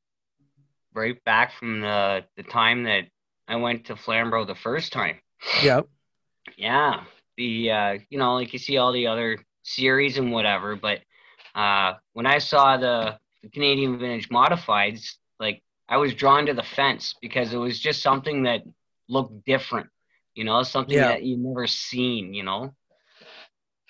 right 0.94 1.24
back 1.24 1.53
from 1.53 1.82
the 1.82 2.25
the 2.38 2.44
time 2.44 2.84
that 2.84 3.06
I 3.48 3.56
went 3.58 3.86
to 3.86 3.96
Flamborough 3.96 4.46
the 4.46 4.56
first 4.56 4.94
time. 4.94 5.20
Yep. 5.62 5.88
Yeah. 6.58 7.03
The 7.38 7.72
uh, 7.72 7.98
you 8.10 8.18
know, 8.20 8.36
like 8.36 8.53
you 8.53 8.60
see 8.60 8.77
all 8.77 8.91
the 8.91 9.08
other 9.08 9.38
series 9.63 10.18
and 10.18 10.32
whatever, 10.32 10.75
but 10.75 11.01
uh, 11.56 11.94
when 12.13 12.25
I 12.25 12.39
saw 12.39 12.77
the, 12.77 13.18
the 13.44 13.50
Canadian 13.50 14.00
Vintage 14.00 14.30
Modifieds, 14.30 15.15
like 15.39 15.62
I 15.89 15.98
was 15.98 16.13
drawn 16.13 16.46
to 16.48 16.53
the 16.53 16.63
fence 16.63 17.15
because 17.22 17.53
it 17.53 17.58
was 17.58 17.80
just 17.80 18.01
something 18.01 18.44
that 18.44 18.62
looked 19.10 19.46
different, 19.46 19.89
you 20.34 20.44
know, 20.44 20.64
something 20.64 20.96
Yeah. 20.96 21.10
that 21.10 21.24
you've 21.24 21.40
never 21.40 21.68
seen, 21.68 22.34
you 22.34 22.44
know. 22.44 22.74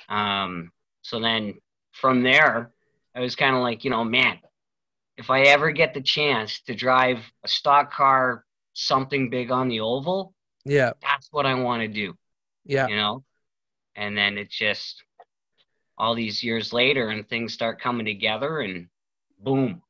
Um, 0.10 0.72
so 1.02 1.20
then 1.20 1.60
from 1.92 2.24
there, 2.24 2.72
I 3.16 3.20
was 3.20 3.36
kind 3.36 3.56
of 3.56 3.62
like, 3.62 3.84
you 3.84 3.90
know, 3.90 4.04
man, 4.04 4.40
if 5.18 5.30
I 5.30 5.42
ever 5.42 5.72
get 5.72 5.94
the 5.94 6.02
chance 6.02 6.62
to 6.62 6.76
drive 6.76 7.20
a 7.44 7.48
stock 7.48 7.92
car, 7.92 8.46
something 8.74 9.30
big 9.30 9.52
on 9.52 9.68
the 9.68 9.82
oval, 9.82 10.34
Yeah. 10.66 10.94
that's 11.02 11.28
what 11.32 11.46
I 11.46 11.54
want 11.56 11.82
to 11.82 11.88
do. 11.88 12.18
Yeah. 12.66 12.88
You 12.88 12.96
know, 12.96 13.24
and 13.96 14.18
then 14.18 14.38
it's 14.38 14.56
just 14.56 15.04
all 15.98 16.16
these 16.16 16.44
years 16.44 16.74
later, 16.74 17.10
and 17.10 17.28
things 17.28 17.54
start 17.54 17.80
coming 17.82 18.06
together, 18.06 18.62
and 18.62 18.88
boom, 19.40 19.82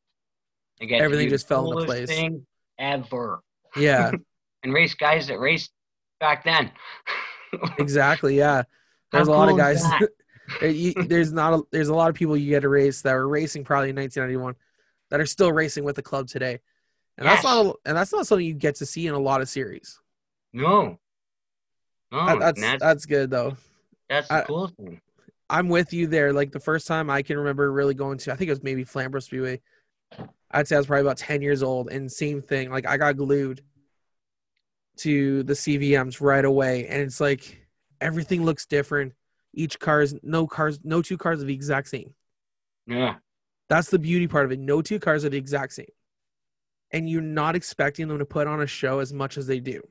I 0.81 0.85
get 0.85 1.01
Everything 1.01 1.29
just 1.29 1.47
fell 1.47 1.71
into 1.71 1.85
place. 1.85 2.09
Thing 2.09 2.45
ever, 2.77 3.41
Yeah. 3.75 4.11
and 4.63 4.73
race 4.73 4.93
guys 4.95 5.27
that 5.27 5.39
raced 5.39 5.71
back 6.21 6.45
then. 6.45 6.71
exactly. 7.77 8.37
Yeah. 8.37 8.63
There's 9.11 9.27
How 9.27 9.33
a 9.33 9.35
lot 9.35 9.43
of 9.49 9.49
cool 9.49 9.57
guys. 9.57 9.83
you- 10.61 10.93
there's 10.93 11.33
not. 11.33 11.53
A, 11.53 11.61
there's 11.71 11.89
a 11.89 11.93
lot 11.93 12.07
of 12.09 12.15
people 12.15 12.37
you 12.37 12.49
get 12.49 12.61
to 12.61 12.69
race 12.69 13.01
that 13.01 13.13
were 13.13 13.27
racing 13.27 13.65
probably 13.65 13.89
in 13.89 13.95
1991 13.97 14.55
that 15.09 15.19
are 15.19 15.25
still 15.25 15.51
racing 15.51 15.83
with 15.83 15.97
the 15.97 16.01
club 16.01 16.27
today, 16.29 16.59
and 17.17 17.27
that's 17.27 17.43
not. 17.43 17.65
A, 17.65 17.73
and 17.89 17.97
that's 17.97 18.13
not 18.13 18.25
something 18.25 18.45
you 18.45 18.53
get 18.53 18.75
to 18.75 18.85
see 18.85 19.07
in 19.07 19.13
a 19.13 19.19
lot 19.19 19.41
of 19.41 19.49
series. 19.49 19.99
No. 20.53 20.97
No, 22.09 22.25
That- 22.25 22.39
that's 22.39 22.61
that's, 22.61 22.81
that's 22.81 23.05
good 23.05 23.29
though. 23.31 23.57
that's 24.07 24.29
the 24.29 24.35
I- 24.35 24.41
cool 24.43 24.67
thing. 24.69 25.01
I'm 25.49 25.67
with 25.67 25.91
you 25.91 26.07
there. 26.07 26.31
Like 26.31 26.53
the 26.53 26.59
first 26.61 26.87
time 26.87 27.09
I 27.09 27.21
can 27.21 27.37
remember 27.37 27.69
really 27.73 27.93
going 27.93 28.17
to, 28.19 28.31
I 28.31 28.37
think 28.37 28.47
it 28.47 28.53
was 28.53 28.63
maybe 28.63 28.85
Flamborough 28.85 29.19
Speedway. 29.19 29.59
I'd 30.51 30.69
say 30.69 30.75
I 30.75 30.79
was 30.79 30.87
probably 30.87 31.01
about 31.01 31.17
10 31.17 31.41
years 31.41 31.61
old, 31.63 31.89
and 31.91 32.09
same 32.09 32.41
thing. 32.41 32.71
Like 32.71 32.87
I 32.87 32.95
got 32.95 33.17
glued 33.17 33.61
to 34.97 35.43
the 35.43 35.53
CVMs 35.53 36.21
right 36.21 36.43
away, 36.45 36.87
and 36.87 37.01
it's 37.01 37.19
like 37.19 37.65
everything 37.99 38.43
looks 38.43 38.65
different. 38.65 39.13
Each 39.53 39.79
car 39.79 40.01
is 40.01 40.15
no 40.23 40.47
cars, 40.47 40.79
no 40.83 41.01
two 41.01 41.17
cars 41.17 41.41
are 41.41 41.45
the 41.45 41.53
exact 41.53 41.89
same. 41.89 42.13
Yeah. 42.87 43.15
That's 43.69 43.89
the 43.89 43.99
beauty 43.99 44.27
part 44.27 44.45
of 44.45 44.51
it. 44.51 44.59
No 44.59 44.81
two 44.81 44.99
cars 44.99 45.23
are 45.25 45.29
the 45.29 45.37
exact 45.37 45.73
same, 45.73 45.91
and 46.91 47.09
you're 47.09 47.21
not 47.21 47.55
expecting 47.55 48.07
them 48.07 48.19
to 48.19 48.25
put 48.25 48.47
on 48.47 48.61
a 48.61 48.67
show 48.67 48.99
as 48.99 49.13
much 49.13 49.37
as 49.37 49.47
they 49.47 49.59
do. 49.59 49.81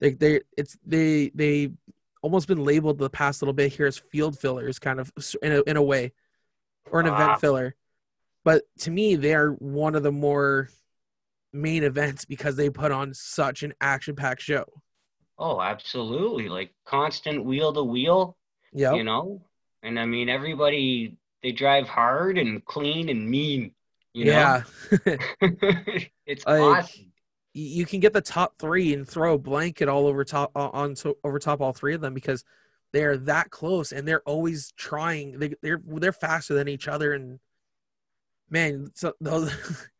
Like 0.00 0.18
they, 0.18 0.40
it's 0.56 0.76
they 0.84 1.30
they 1.34 1.70
almost 2.22 2.48
been 2.48 2.64
labeled 2.64 2.98
the 2.98 3.08
past 3.10 3.40
little 3.40 3.52
bit 3.52 3.72
here 3.72 3.86
as 3.86 3.98
field 3.98 4.38
fillers, 4.38 4.78
kind 4.78 4.98
of 4.98 5.12
in 5.42 5.52
a, 5.52 5.62
in 5.62 5.76
a 5.76 5.82
way, 5.82 6.12
or 6.90 7.00
an 7.00 7.06
Ah. 7.08 7.14
event 7.14 7.40
filler. 7.40 7.74
But 8.44 8.64
to 8.80 8.90
me, 8.90 9.14
they 9.14 9.34
are 9.34 9.50
one 9.52 9.94
of 9.94 10.02
the 10.02 10.12
more 10.12 10.68
main 11.54 11.84
events 11.84 12.24
because 12.24 12.56
they 12.56 12.70
put 12.70 12.92
on 12.92 13.14
such 13.14 13.62
an 13.62 13.72
action-packed 13.80 14.42
show. 14.42 14.64
Oh, 15.38 15.60
absolutely. 15.60 16.48
Like 16.48 16.72
constant 16.84 17.44
wheel 17.44 17.72
to 17.72 17.82
wheel, 17.82 18.36
Yeah, 18.72 18.94
you 18.94 19.04
know? 19.04 19.42
And 19.82 19.98
I 19.98 20.06
mean, 20.06 20.28
everybody, 20.28 21.16
they 21.42 21.52
drive 21.52 21.88
hard 21.88 22.38
and 22.38 22.64
clean 22.64 23.08
and 23.08 23.28
mean, 23.28 23.74
you 24.12 24.26
yeah. 24.26 24.62
know? 25.06 25.16
it's 26.26 26.46
Like, 26.46 26.60
awesome. 26.60 27.12
you 27.52 27.86
can 27.86 28.00
get 28.00 28.12
the 28.12 28.20
top 28.20 28.58
three 28.58 28.94
and 28.94 29.08
throw 29.08 29.34
a 29.34 29.38
blanket 29.38 29.88
all 29.88 30.06
over 30.06 30.24
top 30.24 30.52
on 30.54 30.94
to, 30.96 31.16
over 31.24 31.38
top 31.38 31.60
all 31.60 31.72
three 31.72 31.94
of 31.94 32.00
them 32.00 32.14
because 32.14 32.44
they 32.92 33.04
are 33.04 33.16
that 33.18 33.50
close 33.50 33.92
and 33.92 34.06
they're 34.06 34.22
always 34.22 34.72
trying. 34.76 35.38
They, 35.38 35.54
they're 35.62 35.82
they're 35.84 36.12
faster 36.12 36.54
than 36.54 36.68
each 36.68 36.88
other 36.88 37.12
and 37.12 37.40
man, 38.50 38.90
so 38.94 39.14
those. 39.20 39.52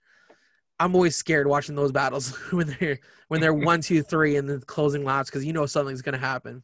I'm 0.78 0.94
always 0.94 1.16
scared 1.16 1.46
watching 1.46 1.74
those 1.76 1.92
battles 1.92 2.30
when 2.52 2.76
they're 2.80 2.98
when 3.28 3.40
they're 3.40 3.54
one 3.54 3.80
two 3.80 4.02
three 4.02 4.36
and 4.36 4.48
the 4.48 4.58
closing 4.60 5.04
laps 5.04 5.30
because 5.30 5.44
you 5.44 5.52
know 5.52 5.66
something's 5.66 6.02
gonna 6.02 6.18
happen. 6.18 6.62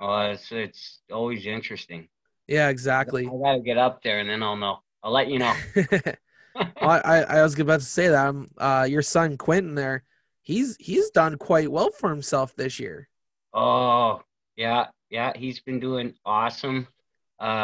Oh, 0.00 0.20
it's, 0.30 0.50
it's 0.52 1.00
always 1.12 1.46
interesting. 1.46 2.08
Yeah, 2.46 2.68
exactly. 2.68 3.26
I 3.26 3.38
got 3.38 3.52
to 3.54 3.60
get 3.60 3.78
up 3.78 4.02
there 4.02 4.18
and 4.18 4.28
then 4.28 4.42
I'll 4.42 4.56
know. 4.56 4.80
I'll 5.02 5.12
let 5.12 5.28
you 5.28 5.38
know. 5.38 5.54
Well, 6.80 7.00
I, 7.04 7.22
I 7.24 7.42
was 7.42 7.58
about 7.58 7.80
to 7.80 7.86
say 7.86 8.08
that 8.08 8.26
um, 8.26 8.50
uh, 8.58 8.86
your 8.88 9.02
son 9.02 9.38
Quentin 9.38 9.74
there, 9.74 10.04
he's 10.42 10.76
he's 10.78 11.10
done 11.10 11.38
quite 11.38 11.70
well 11.70 11.90
for 11.90 12.10
himself 12.10 12.54
this 12.56 12.78
year. 12.78 13.08
oh, 13.54 14.22
yeah. 14.56 14.88
Yeah. 15.10 15.32
He's 15.36 15.60
been 15.60 15.80
doing 15.80 16.14
awesome. 16.24 16.88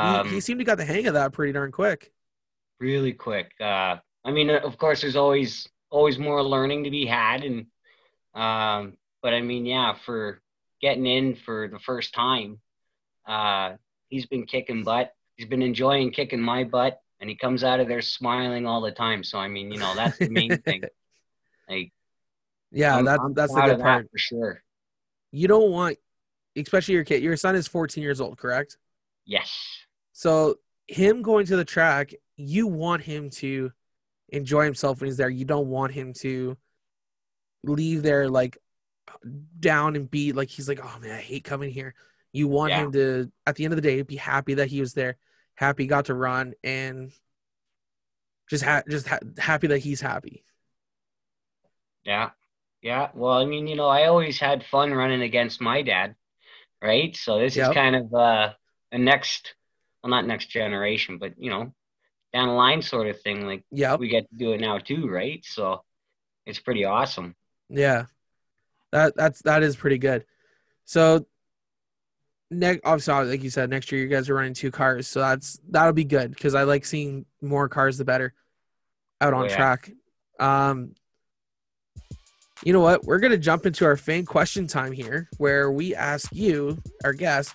He, 0.01 0.19
Um, 0.21 0.29
he 0.29 0.41
seemed 0.41 0.61
to 0.61 0.65
got 0.65 0.79
the 0.79 0.85
hang 0.85 1.07
of 1.07 1.15
that 1.15 1.33
pretty 1.33 1.53
darn 1.53 1.73
quick. 1.73 2.13
really 2.81 3.13
quick. 3.13 3.53
Uh, 3.61 3.97
I 4.25 4.31
mean, 4.31 4.51
of 4.51 4.77
course, 4.79 5.01
there's 5.01 5.17
always 5.17 5.69
always 5.91 6.19
more 6.19 6.43
learning 6.43 6.85
to 6.85 6.91
be 6.91 7.07
had, 7.07 7.45
and 7.45 7.67
um, 8.35 8.97
but 9.23 9.35
I 9.35 9.41
mean, 9.41 9.67
yeah, 9.67 9.95
for 10.05 10.41
getting 10.81 11.07
in 11.07 11.35
for 11.35 11.69
the 11.69 11.79
first 11.79 12.15
time, 12.15 12.61
uh, 13.27 13.73
he's 14.09 14.27
been 14.27 14.47
kicking 14.47 14.85
butt. 14.85 15.13
He's 15.37 15.49
been 15.49 15.63
enjoying 15.63 16.11
kicking 16.13 16.41
my 16.41 16.65
butt, 16.65 17.01
and 17.21 17.29
he 17.31 17.37
comes 17.37 17.65
out 17.65 17.81
of 17.81 17.89
there 17.89 18.03
smiling 18.03 18.67
all 18.67 18.81
the 18.81 18.93
time. 18.93 19.23
So 19.25 19.39
I 19.39 19.49
mean, 19.49 19.71
you 19.73 19.79
know, 19.79 19.95
that's 19.95 20.19
the 20.19 20.29
main 20.29 20.59
thing. 20.65 20.83
Like, 21.69 21.93
Yeah, 22.73 22.97
I'm- 22.97 23.05
that's 23.05 23.23
I'm 23.23 23.35
that's 23.35 23.55
the 23.55 23.61
good 23.63 23.81
part. 23.81 24.09
for 24.11 24.19
sure. 24.19 24.63
You 25.31 25.47
don't 25.49 25.71
want, 25.71 25.99
especially 26.57 26.95
your 26.95 27.05
kid. 27.05 27.23
Your 27.23 27.37
son 27.37 27.55
is 27.55 27.69
14 27.69 28.03
years 28.03 28.21
old, 28.21 28.39
correct? 28.39 28.79
Yes. 29.27 29.53
So 30.13 30.57
him 30.87 31.21
going 31.21 31.45
to 31.47 31.57
the 31.57 31.65
track, 31.67 32.15
you 32.37 32.67
want 32.67 33.03
him 33.03 33.29
to 33.31 33.71
enjoy 34.29 34.65
himself 34.65 35.01
when 35.01 35.09
he's 35.09 35.17
there. 35.17 35.31
You 35.31 35.45
don't 35.45 35.69
want 35.69 35.93
him 35.93 36.13
to 36.21 36.57
leave 37.65 38.03
there 38.03 38.29
like 38.29 38.59
down 39.59 39.97
and 39.97 40.11
beat 40.11 40.37
like 40.37 40.49
he's 40.49 40.69
like, 40.69 40.81
oh 40.83 40.99
man, 41.01 41.13
I 41.13 41.21
hate 41.21 41.45
coming 41.45 41.71
here. 41.71 41.95
You 42.33 42.49
want 42.49 42.71
Yeah. 42.71 42.85
him 42.85 42.93
to 42.93 43.33
at 43.47 43.57
the 43.57 43.65
end 43.65 43.73
of 43.73 43.77
the 43.77 43.83
day 43.89 44.03
be 44.03 44.17
happy 44.17 44.55
that 44.55 44.69
he 44.69 44.81
was 44.81 44.93
there, 44.93 45.17
happy 45.55 45.87
got 45.87 46.07
to 46.07 46.15
run, 46.15 46.55
and 46.63 47.11
just 48.51 48.65
ha- 48.65 48.83
just 48.89 49.09
ha- 49.09 49.19
happy 49.39 49.69
that 49.69 49.79
he's 49.79 50.01
happy. 50.01 50.45
Yeah. 52.05 52.31
Yeah. 52.83 53.11
Well, 53.15 53.33
I 53.35 53.45
mean, 53.45 53.67
you 53.67 53.77
know, 53.77 53.89
I 53.89 54.07
always 54.07 54.39
had 54.39 54.65
fun 54.65 54.93
running 54.93 55.23
against 55.23 55.61
my 55.61 55.83
dad, 55.83 56.15
right? 56.83 57.15
So 57.17 57.39
this 57.39 57.57
Yep. 57.57 57.71
is 57.71 57.75
kind 57.75 57.97
of 57.97 58.15
uh, 58.15 58.55
a 58.93 58.99
next, 58.99 59.55
well, 60.03 60.11
not 60.11 60.27
next 60.27 60.47
generation, 60.47 61.19
but, 61.19 61.35
you 61.39 61.51
know, 61.51 61.75
down 62.33 62.49
the 62.49 62.55
line 62.55 62.83
sort 62.83 63.07
of 63.09 63.21
thing. 63.23 63.47
Like 63.47 63.65
Yep. 63.71 64.01
we 64.01 64.09
get 64.09 64.29
to 64.31 64.37
do 64.37 64.53
it 64.53 64.61
now 64.61 64.79
too, 64.79 65.09
right? 65.09 65.45
So 65.45 65.83
it's 66.47 66.59
pretty 66.59 66.85
awesome. 66.85 67.35
Yeah, 67.69 68.07
that 68.93 69.15
that's 69.17 69.43
that 69.43 69.63
is 69.63 69.77
pretty 69.77 69.99
good. 69.99 70.25
So, 70.87 71.27
next, 72.51 72.81
obviously, 72.85 73.27
like 73.27 73.43
you 73.43 73.51
said, 73.51 73.69
next 73.69 73.93
year 73.93 74.01
you 74.01 74.09
guys 74.09 74.31
are 74.31 74.35
running 74.35 74.55
two 74.55 74.71
cars, 74.71 75.07
so 75.07 75.21
that's 75.21 75.61
that'll 75.69 75.93
be 75.93 76.05
good 76.05 76.31
because 76.31 76.55
I 76.55 76.63
like 76.63 76.85
seeing 76.87 77.27
more 77.43 77.69
cars, 77.69 77.99
the 77.99 78.05
better, 78.07 78.33
out 79.21 79.35
Oh, 79.35 79.39
on 79.39 79.49
yeah. 79.51 79.57
track. 79.57 79.91
Um, 80.41 80.95
you 82.65 82.73
know 82.73 82.81
what? 82.81 83.05
We're 83.05 83.19
gonna 83.19 83.37
jump 83.37 83.67
into 83.67 83.85
our 83.85 83.97
fan 83.99 84.25
question 84.25 84.67
time 84.67 84.93
here, 84.93 85.29
where 85.37 85.71
we 85.71 85.95
ask 85.95 86.31
you, 86.33 86.83
our 87.05 87.13
guests, 87.13 87.55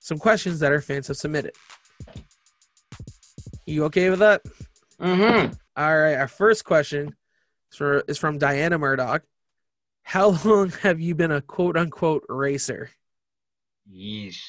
some 0.00 0.18
questions 0.18 0.58
that 0.60 0.72
our 0.72 0.80
fans 0.80 1.06
have 1.08 1.16
submitted. 1.16 1.52
You 3.66 3.84
okay 3.86 4.10
with 4.10 4.20
that? 4.20 4.42
Mm-hmm. 5.00 5.52
All 5.76 5.98
right, 5.98 6.14
our 6.14 6.28
first 6.28 6.64
question 6.64 7.14
is, 7.70 7.76
for, 7.76 7.98
is 8.06 8.16
from 8.16 8.38
Diana 8.38 8.78
Murdoch. 8.78 9.22
How 10.04 10.28
long 10.44 10.70
have 10.82 11.00
you 11.00 11.14
been 11.14 11.32
a 11.32 11.40
quote 11.40 11.76
unquote 11.76 12.24
racer? 12.28 12.90
Yeesh. 13.92 14.40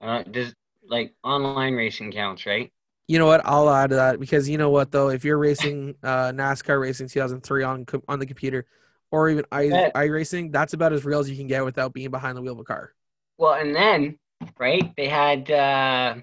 Uh, 0.00 0.22
does 0.24 0.54
like 0.88 1.14
online 1.22 1.74
racing 1.74 2.12
counts, 2.12 2.44
right? 2.44 2.72
You 3.06 3.18
know 3.18 3.26
what? 3.26 3.40
I'll 3.44 3.70
add 3.70 3.90
to 3.90 3.96
that 3.96 4.20
because 4.20 4.48
you 4.48 4.58
know 4.58 4.70
what 4.70 4.90
though, 4.90 5.08
if 5.08 5.24
you're 5.24 5.38
racing 5.38 5.94
uh, 6.02 6.32
NASCAR 6.32 6.80
racing 6.80 7.08
2003 7.08 7.62
on 7.62 7.86
on 8.08 8.18
the 8.18 8.26
computer, 8.26 8.66
or 9.10 9.30
even 9.30 9.44
i 9.50 9.68
Bet. 9.68 9.94
iRacing, 9.94 10.52
that's 10.52 10.72
about 10.72 10.92
as 10.92 11.04
real 11.04 11.20
as 11.20 11.30
you 11.30 11.36
can 11.36 11.46
get 11.46 11.64
without 11.64 11.92
being 11.92 12.10
behind 12.10 12.36
the 12.36 12.42
wheel 12.42 12.52
of 12.52 12.58
a 12.58 12.64
car. 12.64 12.92
Well, 13.38 13.54
and 13.54 13.74
then, 13.74 14.18
right, 14.58 14.92
they 14.96 15.08
had 15.08 15.50
uh, 15.50 16.16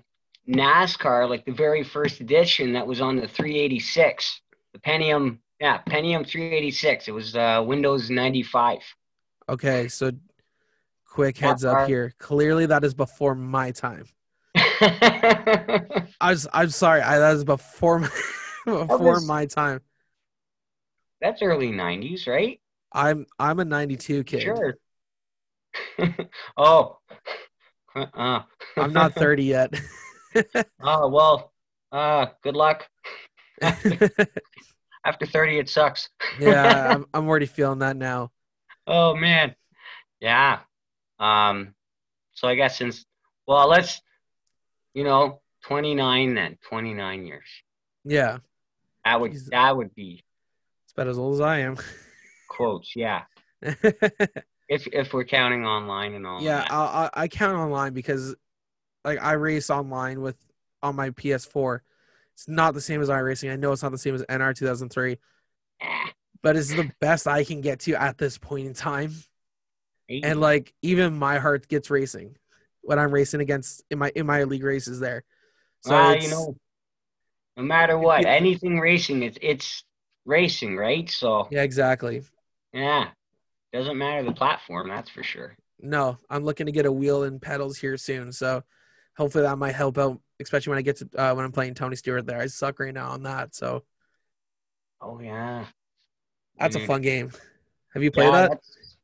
NASCAR, 0.47 1.29
like 1.29 1.45
the 1.45 1.51
very 1.51 1.83
first 1.83 2.19
edition 2.19 2.73
that 2.73 2.85
was 2.85 3.01
on 3.01 3.15
the 3.15 3.27
386, 3.27 4.41
the 4.73 4.79
Pentium, 4.79 5.39
yeah, 5.59 5.79
Pentium 5.89 6.27
386. 6.27 7.07
It 7.07 7.11
was 7.11 7.35
uh, 7.35 7.63
Windows 7.65 8.09
95. 8.09 8.79
Okay, 9.49 9.87
so 9.87 10.11
quick 11.07 11.37
heads 11.37 11.63
up 11.65 11.87
here. 11.87 12.13
Clearly, 12.19 12.65
that 12.67 12.83
is 12.83 12.93
before 12.93 13.35
my 13.35 13.71
time. 13.71 14.05
I 14.55 16.05
was 16.21 16.47
I'm 16.53 16.69
sorry, 16.69 17.01
I, 17.01 17.19
that 17.19 17.35
is 17.35 17.43
before 17.43 17.99
my, 17.99 18.09
before 18.65 18.99
was- 18.99 19.27
my 19.27 19.45
time. 19.45 19.81
That's 21.21 21.41
early 21.41 21.71
90s, 21.71 22.27
right? 22.27 22.59
I'm 22.91 23.25
I'm 23.39 23.59
a 23.59 23.65
92 23.65 24.23
kid. 24.25 24.41
Sure. 24.41 24.77
oh. 26.57 26.97
Uh, 27.95 28.41
I'm 28.77 28.93
not 28.93 29.13
30 29.13 29.43
yet. 29.43 29.73
Oh, 30.81 31.07
well, 31.09 31.53
uh, 31.91 32.27
good 32.43 32.55
luck. 32.55 32.87
After 33.61 35.25
30, 35.25 35.59
it 35.59 35.69
sucks. 35.69 36.09
yeah, 36.39 36.93
I'm, 36.95 37.05
I'm 37.13 37.27
already 37.27 37.45
feeling 37.45 37.79
that 37.79 37.95
now. 37.95 38.31
Oh 38.87 39.15
man. 39.15 39.55
Yeah. 40.19 40.59
Um 41.19 41.73
so 42.33 42.47
I 42.47 42.55
guess 42.55 42.77
since 42.77 43.05
well 43.47 43.67
let's 43.69 44.01
you 44.93 45.03
know 45.03 45.41
29 45.65 46.33
then 46.35 46.57
29 46.67 47.25
years. 47.25 47.47
Yeah. 48.03 48.39
That 49.05 49.21
would 49.21 49.31
He's- 49.31 49.49
that 49.51 49.75
would 49.77 49.93
be 49.95 50.23
It's 50.85 50.93
about 50.93 51.07
as 51.07 51.17
old 51.17 51.35
as 51.35 51.41
I 51.41 51.59
am. 51.59 51.77
quotes. 52.49 52.95
Yeah, 52.95 53.23
if 53.61 54.87
if 54.87 55.13
we're 55.13 55.23
counting 55.25 55.65
online 55.65 56.13
and 56.15 56.25
all. 56.27 56.41
yeah, 56.41 56.65
I 56.69 57.09
I 57.13 57.27
count 57.27 57.55
online 57.57 57.93
because 57.93 58.35
like 59.05 59.21
I 59.21 59.33
race 59.33 59.69
online 59.69 60.21
with 60.21 60.35
on 60.83 60.95
my 60.95 61.11
PS4. 61.11 61.81
It's 62.33 62.47
not 62.49 62.73
the 62.73 62.81
same 62.81 63.01
as 63.01 63.09
iRacing. 63.09 63.51
I 63.53 63.55
know 63.55 63.71
it's 63.71 63.83
not 63.83 63.93
the 63.93 63.97
same 63.97 64.15
as 64.15 64.23
NR 64.23 64.53
2003, 64.53 65.17
Eh, 65.81 65.87
but 66.43 66.57
it's 66.57 66.73
the 66.73 66.91
best 66.99 67.27
I 67.27 67.43
can 67.45 67.61
get 67.61 67.79
to 67.81 67.93
at 67.93 68.17
this 68.17 68.37
point 68.37 68.67
in 68.67 68.73
time. 68.73 69.13
And 70.09 70.41
like 70.41 70.73
even 70.81 71.17
my 71.17 71.39
heart 71.39 71.67
gets 71.67 71.89
racing 71.89 72.35
when 72.81 72.99
I'm 72.99 73.11
racing 73.11 73.41
against 73.41 73.83
in 73.89 73.99
my 73.99 74.11
in 74.15 74.25
my 74.25 74.43
league 74.43 74.63
races 74.63 74.99
there. 74.99 75.23
So 75.81 75.95
it's, 76.09 76.25
you 76.25 76.31
know, 76.31 76.55
no 77.57 77.63
matter 77.63 77.97
what, 77.97 78.23
Yeah. 78.23 78.29
anything 78.29 78.79
racing, 78.79 79.23
it's 79.23 79.37
it's 79.41 79.83
racing, 80.25 80.75
right? 80.77 81.09
So 81.09 81.47
yeah, 81.51 81.63
exactly. 81.63 82.23
yeah, 82.73 83.09
doesn't 83.73 83.97
matter 83.97 84.23
the 84.23 84.33
platform, 84.33 84.89
that's 84.89 85.09
for 85.09 85.23
sure. 85.23 85.55
No, 85.79 86.17
I'm 86.29 86.43
looking 86.43 86.65
to 86.67 86.71
get 86.71 86.85
a 86.85 86.91
wheel 86.91 87.23
and 87.23 87.41
pedals 87.41 87.77
here 87.77 87.97
soon. 87.97 88.31
So 88.31 88.63
hopefully 89.17 89.43
that 89.43 89.57
might 89.57 89.75
help 89.75 89.97
out, 89.97 90.19
especially 90.39 90.71
when 90.71 90.79
I 90.79 90.83
get 90.83 90.97
to 90.97 91.09
uh, 91.17 91.33
when 91.33 91.45
I'm 91.45 91.51
playing 91.51 91.73
Tony 91.75 91.95
Stewart 91.95 92.25
there. 92.25 92.39
I 92.39 92.47
suck 92.47 92.79
right 92.79 92.93
now 92.93 93.11
on 93.11 93.23
that. 93.23 93.55
So 93.55 93.83
Oh 95.01 95.19
yeah, 95.19 95.65
that's 96.59 96.75
a 96.75 96.79
fun 96.79 97.01
game. 97.01 97.31
Have 97.93 98.03
you 98.03 98.11
played 98.11 98.33
Yeah, 98.33 98.47
that? 98.49 98.61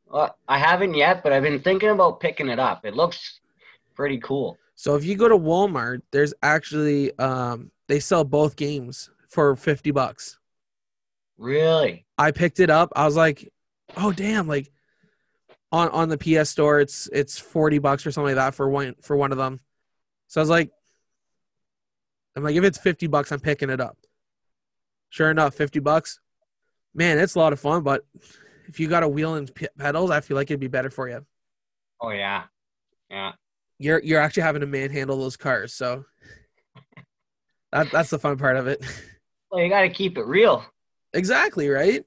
Well, 0.08 0.38
I 0.48 0.58
haven't 0.58 0.94
yet, 0.94 1.24
but 1.24 1.32
I've 1.32 1.44
been 1.44 1.62
thinking 1.62 1.90
about 1.90 2.20
picking 2.20 2.50
it 2.50 2.60
up. 2.60 2.86
It 2.86 2.96
looks 2.96 3.40
pretty 3.96 4.20
cool. 4.20 4.58
So 4.76 4.96
if 4.96 5.06
you 5.06 5.16
go 5.16 5.30
to 5.30 5.38
Walmart, 5.38 6.02
there's 6.12 6.34
actually 6.42 7.18
um 7.20 7.72
they 7.88 8.00
sell 8.00 8.24
both 8.24 8.56
games 8.56 9.10
for 9.30 9.56
50 9.56 9.92
bucks. 9.92 10.40
Really? 11.38 12.06
I 12.18 12.32
picked 12.32 12.60
it 12.60 12.70
up. 12.70 12.92
I 12.96 13.06
was 13.06 13.16
like, 13.16 13.52
"Oh 13.98 14.12
damn, 14.12 14.48
like 14.48 14.72
on 15.72 15.90
on 15.90 16.10
the 16.10 16.18
PS 16.18 16.50
store 16.50 16.80
it's 16.80 17.10
it's 17.14 17.40
40 17.40 17.80
bucks 17.80 18.06
or 18.06 18.12
something 18.12 18.36
like 18.36 18.44
that 18.44 18.56
for 18.56 18.70
one 18.70 18.96
for 19.02 19.16
one 19.16 19.32
of 19.32 19.38
them." 19.38 19.60
So 20.32 20.40
I 20.40 20.44
was 20.44 20.50
like 20.50 20.72
I'm 22.38 22.44
like 22.44 22.56
if 22.56 22.64
it's 22.64 22.78
50 22.78 23.08
bucks 23.08 23.34
I'm 23.34 23.42
picking 23.42 23.70
it 23.70 23.82
up. 23.82 23.98
Sure 25.10 25.30
enough, 25.30 25.56
50 25.56 25.82
bucks. 25.82 26.22
Man, 26.96 27.20
it's 27.20 27.36
a 27.36 27.40
lot 27.40 27.52
of 27.52 27.60
fun, 27.60 27.84
but 27.84 28.06
if 28.68 28.80
you 28.80 28.88
got 28.88 29.04
a 29.04 29.10
wheel 29.10 29.36
and 29.36 29.54
p- 29.54 29.68
pedals, 29.78 30.10
I 30.10 30.22
feel 30.22 30.38
like 30.38 30.50
it'd 30.50 30.62
be 30.62 30.70
better 30.70 30.90
for 30.90 31.10
you. 31.10 31.26
Oh 32.00 32.12
yeah, 32.12 32.44
yeah. 33.10 33.34
You're 33.78 34.02
you're 34.04 34.22
actually 34.22 34.44
having 34.44 34.62
to 34.62 34.68
manhandle 34.68 35.20
those 35.20 35.36
cars, 35.36 35.74
so 35.74 36.06
that 37.74 37.92
that's 37.92 38.10
the 38.10 38.18
fun 38.18 38.38
part 38.38 38.56
of 38.56 38.68
it. 38.68 38.86
Well, 39.52 39.62
you 39.62 39.68
got 39.68 39.82
to 39.82 39.90
keep 39.90 40.18
it 40.18 40.26
real. 40.26 40.64
exactly, 41.14 41.68
right? 41.68 42.06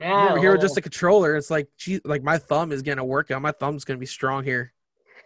Yeah. 0.00 0.28
Over 0.28 0.38
here 0.38 0.52
with 0.52 0.60
just 0.60 0.76
oh. 0.76 0.78
a 0.78 0.82
controller, 0.82 1.34
it's 1.34 1.50
like 1.50 1.66
gee, 1.76 2.00
like 2.04 2.22
my 2.22 2.38
thumb 2.38 2.70
is 2.70 2.82
gonna 2.82 3.04
work 3.04 3.32
out. 3.32 3.42
My 3.42 3.50
thumb's 3.50 3.84
gonna 3.84 3.98
be 3.98 4.06
strong 4.06 4.44
here. 4.44 4.72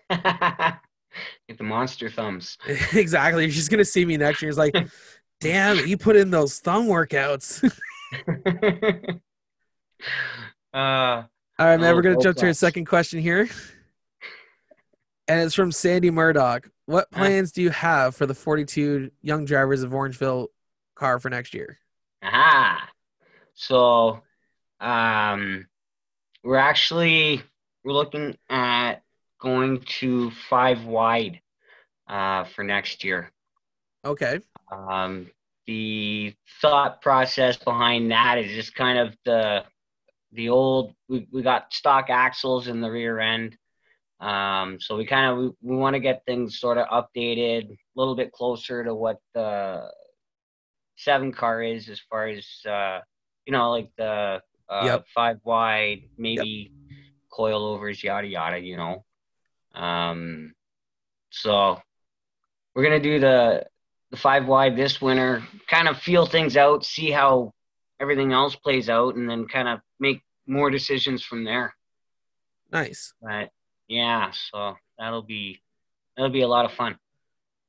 Get 1.48 1.58
the 1.58 1.64
monster 1.64 2.10
thumbs. 2.10 2.58
exactly. 2.94 3.44
You're 3.44 3.52
just 3.52 3.70
gonna 3.70 3.84
see 3.84 4.04
me 4.04 4.16
next 4.16 4.42
year. 4.42 4.48
It's 4.50 4.58
like, 4.58 4.74
damn, 5.40 5.86
you 5.86 5.96
put 5.96 6.16
in 6.16 6.30
those 6.30 6.58
thumb 6.60 6.86
workouts. 6.86 7.62
uh, 10.74 10.76
All 10.76 11.26
right, 11.58 11.76
man. 11.80 11.84
Oh, 11.84 11.94
we're 11.94 12.02
gonna 12.02 12.16
go 12.16 12.22
jump 12.22 12.36
to 12.38 12.46
our 12.46 12.52
second 12.52 12.84
question 12.86 13.20
here, 13.20 13.48
and 15.26 15.40
it's 15.40 15.54
from 15.54 15.72
Sandy 15.72 16.10
Murdoch. 16.10 16.68
What 16.86 17.08
Uh. 17.12 17.18
plans 17.18 17.52
do 17.52 17.62
you 17.62 17.70
have 17.70 18.16
for 18.16 18.26
the 18.26 18.34
42 18.34 19.10
young 19.22 19.44
drivers 19.44 19.82
of 19.82 19.90
Orangeville 19.90 20.48
car 20.94 21.18
for 21.18 21.30
next 21.30 21.54
year? 21.54 21.78
aha. 22.22 22.88
So, 23.54 24.22
um, 24.80 25.66
we're 26.44 26.56
actually 26.56 27.42
we're 27.84 27.92
looking 27.92 28.36
at 28.48 29.02
going 29.40 29.80
to 30.00 30.30
five 30.30 30.84
wide, 30.84 31.40
uh, 32.08 32.44
for 32.44 32.64
next 32.64 33.04
year. 33.04 33.30
Okay. 34.04 34.40
Um, 34.72 35.30
the 35.66 36.34
thought 36.62 37.02
process 37.02 37.56
behind 37.56 38.10
that 38.10 38.38
is 38.38 38.52
just 38.52 38.74
kind 38.74 38.98
of 38.98 39.14
the 39.24 39.64
the 40.32 40.48
old 40.48 40.94
we, 41.08 41.26
we 41.30 41.42
got 41.42 41.72
stock 41.72 42.06
axles 42.08 42.68
in 42.68 42.80
the 42.80 42.90
rear 42.90 43.18
end 43.18 43.56
um, 44.20 44.78
so 44.80 44.96
we 44.96 45.06
kind 45.06 45.30
of 45.30 45.38
we, 45.38 45.70
we 45.72 45.76
want 45.76 45.94
to 45.94 46.00
get 46.00 46.22
things 46.26 46.58
sort 46.58 46.78
of 46.78 46.86
updated 46.88 47.70
a 47.70 47.76
little 47.94 48.16
bit 48.16 48.32
closer 48.32 48.82
to 48.82 48.94
what 48.94 49.18
the 49.34 49.90
seven 50.96 51.32
car 51.32 51.62
is 51.62 51.88
as 51.88 52.00
far 52.10 52.26
as 52.28 52.46
uh, 52.66 53.00
you 53.46 53.52
know 53.52 53.70
like 53.70 53.90
the 53.98 54.40
uh, 54.70 54.84
Yep. 54.84 55.06
five 55.14 55.36
wide 55.44 56.02
maybe 56.16 56.72
coilovers 57.30 58.02
yada 58.02 58.26
yada 58.26 58.58
you 58.58 58.76
know 58.76 59.04
um, 59.78 60.54
so 61.30 61.80
we're 62.74 62.82
gonna 62.82 63.00
do 63.00 63.18
the 63.18 63.66
the 64.10 64.16
five 64.16 64.46
wide 64.46 64.76
this 64.76 65.00
winter, 65.00 65.42
kind 65.68 65.88
of 65.88 65.98
feel 65.98 66.26
things 66.26 66.56
out, 66.56 66.84
see 66.84 67.10
how 67.10 67.52
everything 68.00 68.32
else 68.32 68.56
plays 68.56 68.88
out, 68.88 69.16
and 69.16 69.28
then 69.28 69.46
kind 69.46 69.68
of 69.68 69.80
make 70.00 70.22
more 70.46 70.70
decisions 70.70 71.22
from 71.22 71.44
there. 71.44 71.74
Nice. 72.72 73.12
But 73.22 73.50
yeah, 73.86 74.30
so 74.32 74.76
that'll 74.98 75.22
be 75.22 75.60
that'll 76.16 76.32
be 76.32 76.42
a 76.42 76.48
lot 76.48 76.64
of 76.64 76.72
fun. 76.72 76.98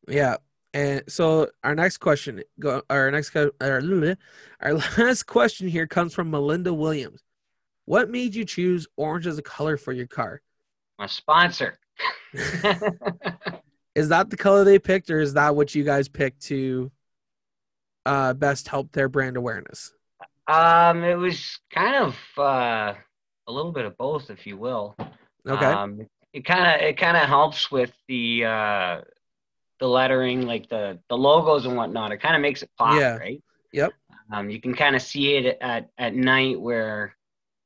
Yeah. 0.07 0.37
And 0.73 1.01
so 1.07 1.49
our 1.63 1.73
next 1.73 1.97
question, 1.97 2.43
go 2.59 2.83
our 2.89 3.09
next 3.11 3.35
our, 3.35 3.51
our 3.59 4.73
last 4.97 5.23
question 5.23 5.67
here 5.67 5.87
comes 5.87 6.13
from 6.13 6.29
Melinda 6.29 6.73
Williams. 6.73 7.23
What 7.85 8.09
made 8.09 8.35
you 8.35 8.45
choose 8.45 8.87
orange 8.97 9.25
as 9.25 9.39
a 9.39 9.41
color 9.41 9.77
for 9.77 9.93
your 9.93 10.05
car? 10.05 10.41
My 10.99 11.07
sponsor. 11.07 11.79
Is 13.95 14.09
that 14.09 14.29
the 14.29 14.37
color 14.37 14.63
they 14.63 14.79
picked, 14.79 15.09
or 15.09 15.19
is 15.19 15.33
that 15.33 15.55
what 15.55 15.75
you 15.75 15.83
guys 15.83 16.07
picked 16.07 16.43
to 16.43 16.91
uh, 18.05 18.33
best 18.33 18.67
help 18.67 18.91
their 18.91 19.09
brand 19.09 19.37
awareness? 19.37 19.93
um, 20.47 21.03
it 21.03 21.15
was 21.15 21.59
kind 21.73 21.95
of 21.95 22.15
uh, 22.37 22.93
a 23.47 23.51
little 23.51 23.71
bit 23.71 23.85
of 23.85 23.97
both, 23.97 24.29
if 24.29 24.47
you 24.47 24.57
will. 24.57 24.95
Okay. 25.47 25.65
Um, 25.65 26.01
it 26.33 26.45
kind 26.45 26.67
of 26.81 26.87
it 26.87 26.97
kind 26.97 27.17
of 27.17 27.23
helps 27.27 27.71
with 27.71 27.91
the 28.07 28.45
uh, 28.45 29.01
the 29.79 29.87
lettering, 29.87 30.43
like 30.43 30.69
the 30.69 30.99
the 31.09 31.17
logos 31.17 31.65
and 31.65 31.75
whatnot. 31.75 32.11
It 32.11 32.17
kind 32.21 32.35
of 32.35 32.41
makes 32.41 32.63
it 32.63 32.69
pop, 32.77 32.99
Yeah. 32.99 33.17
right? 33.17 33.41
Yep. 33.73 33.93
Um, 34.31 34.49
you 34.49 34.61
can 34.61 34.73
kind 34.75 34.95
of 34.95 35.01
see 35.01 35.35
it 35.37 35.57
at 35.61 35.89
at 35.97 36.13
night 36.15 36.59
where, 36.59 37.15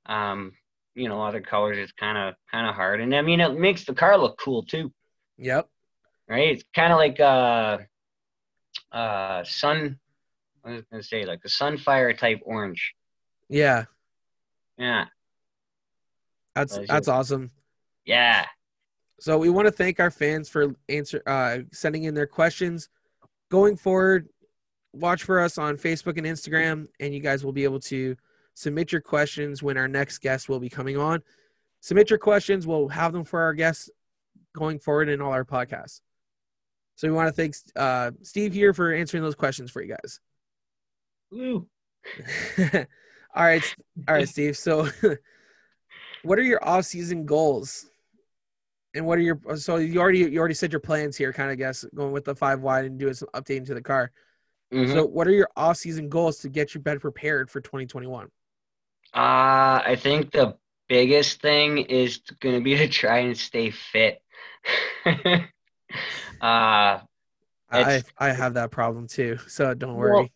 um, 0.05 0.53
you 0.95 1.09
know, 1.09 1.21
other 1.21 1.41
colors 1.41 1.77
it's 1.77 1.91
kind 1.91 2.17
of 2.17 2.35
kind 2.51 2.67
of 2.67 2.75
hard, 2.75 3.01
and 3.01 3.15
I 3.15 3.21
mean 3.21 3.39
it 3.39 3.57
makes 3.59 3.85
the 3.85 3.93
car 3.93 4.17
look 4.17 4.37
cool 4.39 4.63
too, 4.63 4.91
yep. 5.37 5.67
right? 6.27 6.49
It's 6.49 6.63
kind 6.75 6.91
of 6.93 6.97
like 6.97 7.19
uh, 7.19 7.79
uh, 8.91 9.43
sun. 9.43 9.99
I 10.65 10.71
was 10.71 10.83
gonna 10.91 11.03
say 11.03 11.25
like 11.25 11.41
the 11.41 11.49
sunfire 11.49 12.17
type 12.17 12.41
orange. 12.45 12.93
Yeah. 13.49 13.85
Yeah, 14.77 15.05
That's 16.55 16.73
Pleasure. 16.73 16.87
that's 16.87 17.07
awesome. 17.07 17.51
yeah. 18.05 18.45
So 19.19 19.37
we 19.37 19.51
want 19.51 19.67
to 19.67 19.71
thank 19.71 19.99
our 19.99 20.09
fans 20.09 20.49
for 20.49 20.75
answer 20.89 21.21
uh, 21.27 21.59
sending 21.71 22.05
in 22.05 22.15
their 22.15 22.25
questions. 22.25 22.89
Going 23.51 23.77
forward, 23.77 24.29
watch 24.91 25.23
for 25.23 25.39
us 25.39 25.59
on 25.59 25.77
Facebook 25.77 26.17
and 26.17 26.25
Instagram, 26.25 26.87
and 26.99 27.13
you 27.13 27.19
guys 27.19 27.45
will 27.45 27.53
be 27.53 27.63
able 27.63 27.79
to 27.81 28.15
submit 28.53 28.91
your 28.91 29.01
questions 29.01 29.63
when 29.63 29.77
our 29.77 29.87
next 29.87 30.19
guest 30.19 30.49
will 30.49 30.59
be 30.59 30.69
coming 30.69 30.97
on. 30.97 31.21
Submit 31.81 32.09
your 32.09 32.19
questions; 32.19 32.65
we'll 32.65 32.87
have 32.87 33.13
them 33.13 33.23
for 33.23 33.41
our 33.41 33.53
guests 33.53 33.89
going 34.55 34.79
forward 34.79 35.09
in 35.09 35.21
all 35.21 35.31
our 35.31 35.45
podcasts. 35.45 36.01
So 36.95 37.07
we 37.07 37.13
want 37.13 37.27
to 37.27 37.33
thank 37.33 37.55
uh, 37.75 38.11
Steve 38.21 38.53
here 38.53 38.73
for 38.73 38.93
answering 38.93 39.23
those 39.23 39.35
questions 39.35 39.71
for 39.71 39.81
you 39.81 39.95
guys. 39.95 40.19
Woo. 41.31 41.67
all 43.35 43.43
right, 43.43 43.75
all 44.07 44.15
right, 44.15 44.29
Steve. 44.29 44.57
So, 44.57 44.87
what 46.23 46.37
are 46.37 46.43
your 46.43 46.63
off-season 46.63 47.25
goals? 47.25 47.87
And 48.95 49.07
what 49.07 49.17
are 49.17 49.21
your 49.21 49.39
so 49.55 49.77
you 49.77 49.99
already 49.99 50.19
you 50.19 50.37
already 50.37 50.53
said 50.53 50.71
your 50.71 50.79
plans 50.79 51.17
here, 51.17 51.33
kind 51.33 51.51
of 51.51 51.57
guess 51.57 51.83
going 51.95 52.11
with 52.11 52.25
the 52.25 52.35
five 52.35 52.61
wide 52.61 52.85
and 52.85 52.99
doing 52.99 53.15
some 53.15 53.29
updating 53.33 53.65
to 53.65 53.73
the 53.73 53.81
car. 53.81 54.11
Mhm. 54.71 54.93
So, 54.93 55.05
what 55.05 55.27
are 55.27 55.31
your 55.31 55.49
off-season 55.55 56.09
goals 56.09 56.37
to 56.39 56.49
get 56.49 56.75
you 56.75 56.81
better 56.81 56.99
prepared 56.99 57.49
for 57.49 57.59
2021? 57.59 58.27
Uh, 59.13 59.81
I 59.85 59.95
think 59.99 60.31
the 60.31 60.57
biggest 60.87 61.41
thing 61.41 61.77
is 61.79 62.19
going 62.39 62.55
to 62.55 62.61
be 62.63 62.75
to 62.77 62.87
try 62.87 63.19
and 63.19 63.37
stay 63.37 63.71
fit. 63.71 64.21
uh, 66.41 66.99
I 67.71 68.03
I 68.17 68.31
have 68.31 68.53
that 68.53 68.71
problem 68.71 69.07
too, 69.07 69.37
so 69.47 69.73
don't 69.73 69.95
Well, 69.95 70.29
worry. 70.29 70.31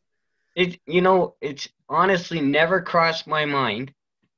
it 0.55 0.79
you 0.87 1.01
know 1.01 1.35
it's 1.41 1.69
honestly 1.89 2.41
never 2.41 2.81
crossed 2.81 3.27
my 3.27 3.45
mind, 3.45 3.93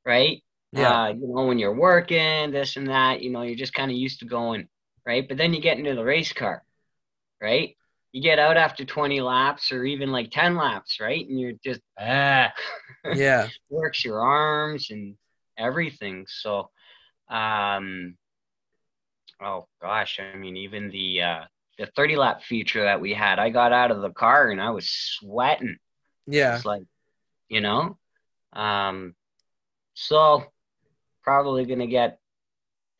right? 0.06 0.44
Yeah, 0.72 1.00
Uh, 1.00 1.14
you 1.16 1.28
know 1.28 1.48
when 1.48 1.60
you're 1.60 1.76
working 1.76 2.52
this 2.52 2.78
and 2.78 2.90
that, 2.90 3.22
you 3.22 3.32
know 3.32 3.44
you're 3.44 3.56
just 3.58 3.74
kind 3.74 3.92
of 3.92 3.98
used 3.98 4.20
to 4.22 4.26
going, 4.28 4.70
right? 5.06 5.28
But 5.28 5.38
then 5.38 5.54
you 5.54 5.62
get 5.62 5.80
into 5.80 5.96
the 5.96 6.04
race 6.04 6.34
car, 6.34 6.64
right? 7.42 7.78
You 8.12 8.22
get 8.22 8.40
out 8.40 8.58
after 8.58 8.86
20 8.86 9.22
laps 9.22 9.72
or 9.72 9.86
even 9.86 10.12
like 10.12 10.32
10 10.32 10.56
laps, 10.56 11.00
right? 11.00 11.28
And 11.28 11.40
you're 11.40 11.54
just 11.64 11.82
ah, 12.00 12.52
Yeah. 13.16 13.48
works 13.70 14.04
your 14.04 14.22
arms 14.22 14.90
and 14.92 15.16
everything. 15.58 16.26
So, 16.28 16.70
um, 17.30 18.16
oh 19.42 19.68
gosh, 19.82 20.20
I 20.20 20.38
mean, 20.38 20.58
even 20.58 20.90
the 20.90 21.22
uh, 21.22 21.42
the 21.78 21.88
30 21.96 22.16
lap 22.18 22.44
feature 22.44 22.84
that 22.84 23.02
we 23.02 23.14
had, 23.14 23.40
I 23.40 23.50
got 23.50 23.72
out 23.74 23.92
of 23.92 24.02
the 24.02 24.12
car 24.12 24.50
and 24.52 24.62
I 24.62 24.72
was 24.72 24.90
sweating. 24.90 25.78
Yeah. 26.28 26.56
It's 26.56 26.66
like, 26.66 26.84
you 27.50 27.62
know, 27.62 27.98
um, 28.54 29.16
so 29.94 30.46
probably 31.24 31.66
gonna 31.66 31.88
get 31.88 32.20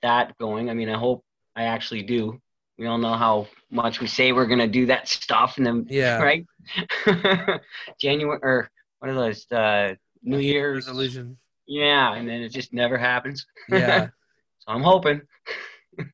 that 0.02 0.38
going. 0.38 0.70
I 0.70 0.74
mean, 0.74 0.90
I 0.90 0.98
hope 0.98 1.24
I 1.56 1.64
actually 1.64 2.04
do. 2.04 2.40
We 2.80 2.86
all 2.88 2.98
know 2.98 3.14
how 3.16 3.48
much 3.70 4.00
we 4.00 4.08
say 4.08 4.32
we're 4.32 4.46
gonna 4.48 4.66
do 4.68 4.86
that 4.86 5.08
stuff, 5.10 5.58
and 5.58 5.66
then 5.68 5.86
Yeah. 5.90 6.22
right, 6.24 6.46
January 8.00 8.40
or 8.42 8.72
what 9.00 9.12
are 9.12 9.14
those? 9.14 9.46
Uh, 9.52 9.96
New 10.24 10.40
Year's 10.40 10.88
Resolution. 10.88 11.38
Yeah, 11.68 12.14
and 12.16 12.28
then 12.28 12.42
it 12.42 12.50
just 12.50 12.74
never 12.74 12.98
happens. 12.98 13.46
Yeah. 13.70 14.08
So 14.62 14.74
I'm 14.74 14.82
hoping. 14.84 15.22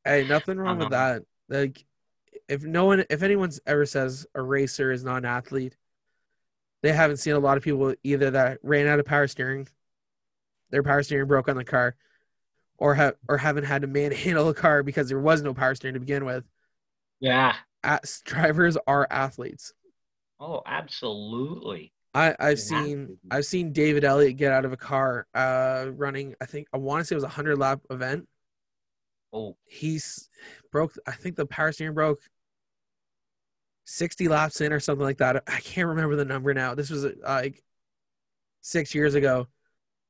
hey, 0.06 0.23
nothing 0.23 0.60
wrong 0.60 0.78
with 0.78 0.86
Um, 0.86 0.91
that. 0.91 1.23
Like, 1.49 1.84
if 2.47 2.62
no 2.62 2.86
one, 2.86 3.06
if 3.10 3.23
anyone's 3.23 3.60
ever 3.65 3.88
says 3.88 4.28
a 4.36 4.41
racer 4.41 4.91
is 4.91 5.04
not 5.04 5.17
an 5.17 5.25
athlete, 5.25 5.75
they 6.84 6.91
haven't 6.93 7.17
seen 7.17 7.34
a 7.34 7.39
lot 7.39 7.58
of 7.58 7.63
people 7.63 7.95
either 8.04 8.30
that 8.30 8.60
ran 8.62 8.86
out 8.86 8.99
of 8.99 9.06
power 9.08 9.25
steering, 9.28 9.67
their 10.69 10.84
power 10.84 11.01
steering 11.01 11.28
broke 11.28 11.49
on 11.49 11.58
the 11.58 11.63
car, 11.65 11.95
or 12.78 12.93
have 12.93 13.15
or 13.28 13.38
haven't 13.39 13.63
had 13.63 13.82
to 13.82 13.88
manhandle 13.88 14.49
a 14.49 14.54
car 14.54 14.84
because 14.84 15.10
there 15.10 15.19
was 15.19 15.41
no 15.41 15.56
power 15.56 15.73
steering 15.73 15.95
to 15.95 15.99
begin 15.99 16.23
with. 16.23 16.43
Yeah. 17.19 17.56
As, 17.84 18.21
drivers 18.25 18.78
are 18.88 19.08
athletes. 19.10 19.73
Oh, 20.39 20.62
absolutely. 20.65 21.93
I, 22.13 22.30
I've 22.39 22.39
have 22.39 22.60
seen. 22.60 23.17
I've 23.30 23.45
seen 23.45 23.73
David 23.73 24.06
Elliott 24.06 24.38
get 24.38 24.51
out 24.51 24.63
of 24.63 24.71
a 24.71 24.78
car 24.78 25.28
uh, 25.34 25.88
running. 25.91 26.34
I 26.41 26.45
think 26.45 26.67
I 26.73 26.78
want 26.78 27.01
to 27.01 27.06
say 27.06 27.13
it 27.13 27.17
was 27.17 27.23
a 27.25 27.30
hundred 27.30 27.58
lap 27.58 27.82
event. 27.89 28.28
Oh, 29.34 29.58
He's 29.65 30.30
broke. 30.71 30.93
I 31.06 31.12
think 31.12 31.36
the 31.36 31.45
power 31.45 31.73
steering 31.73 31.93
broke 31.93 32.21
sixty 33.84 34.28
laps 34.28 34.62
in 34.62 34.73
or 34.73 34.80
something 34.80 35.04
like 35.04 35.17
that. 35.17 35.43
I 35.47 35.60
can't 35.60 35.89
remember 35.89 36.15
the 36.15 36.25
number 36.25 36.54
now. 36.54 36.73
This 36.73 36.89
was 36.89 37.06
uh, 37.06 37.12
like 37.23 37.62
six 38.62 38.95
years 38.95 39.15
ago. 39.15 39.47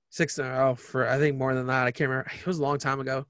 Six 0.10 0.38
oh 0.40 0.76
for 0.76 1.10
I 1.10 1.18
think 1.18 1.38
more 1.38 1.56
than 1.56 1.68
that. 1.68 1.88
I 1.88 1.92
can't 1.92 2.10
remember. 2.10 2.32
It 2.40 2.46
was 2.46 2.60
a 2.60 2.64
long 2.64 2.78
time 2.78 3.00
ago. 3.00 3.26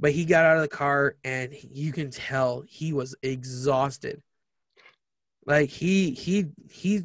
But 0.00 0.12
he 0.12 0.24
got 0.24 0.44
out 0.44 0.56
of 0.56 0.62
the 0.62 0.68
car 0.68 1.16
and 1.24 1.54
you 1.62 1.92
can 1.92 2.10
tell 2.10 2.62
he 2.62 2.92
was 2.92 3.14
exhausted. 3.22 4.22
Like 5.46 5.70
he 5.70 6.12
he 6.12 6.46
he 6.70 7.02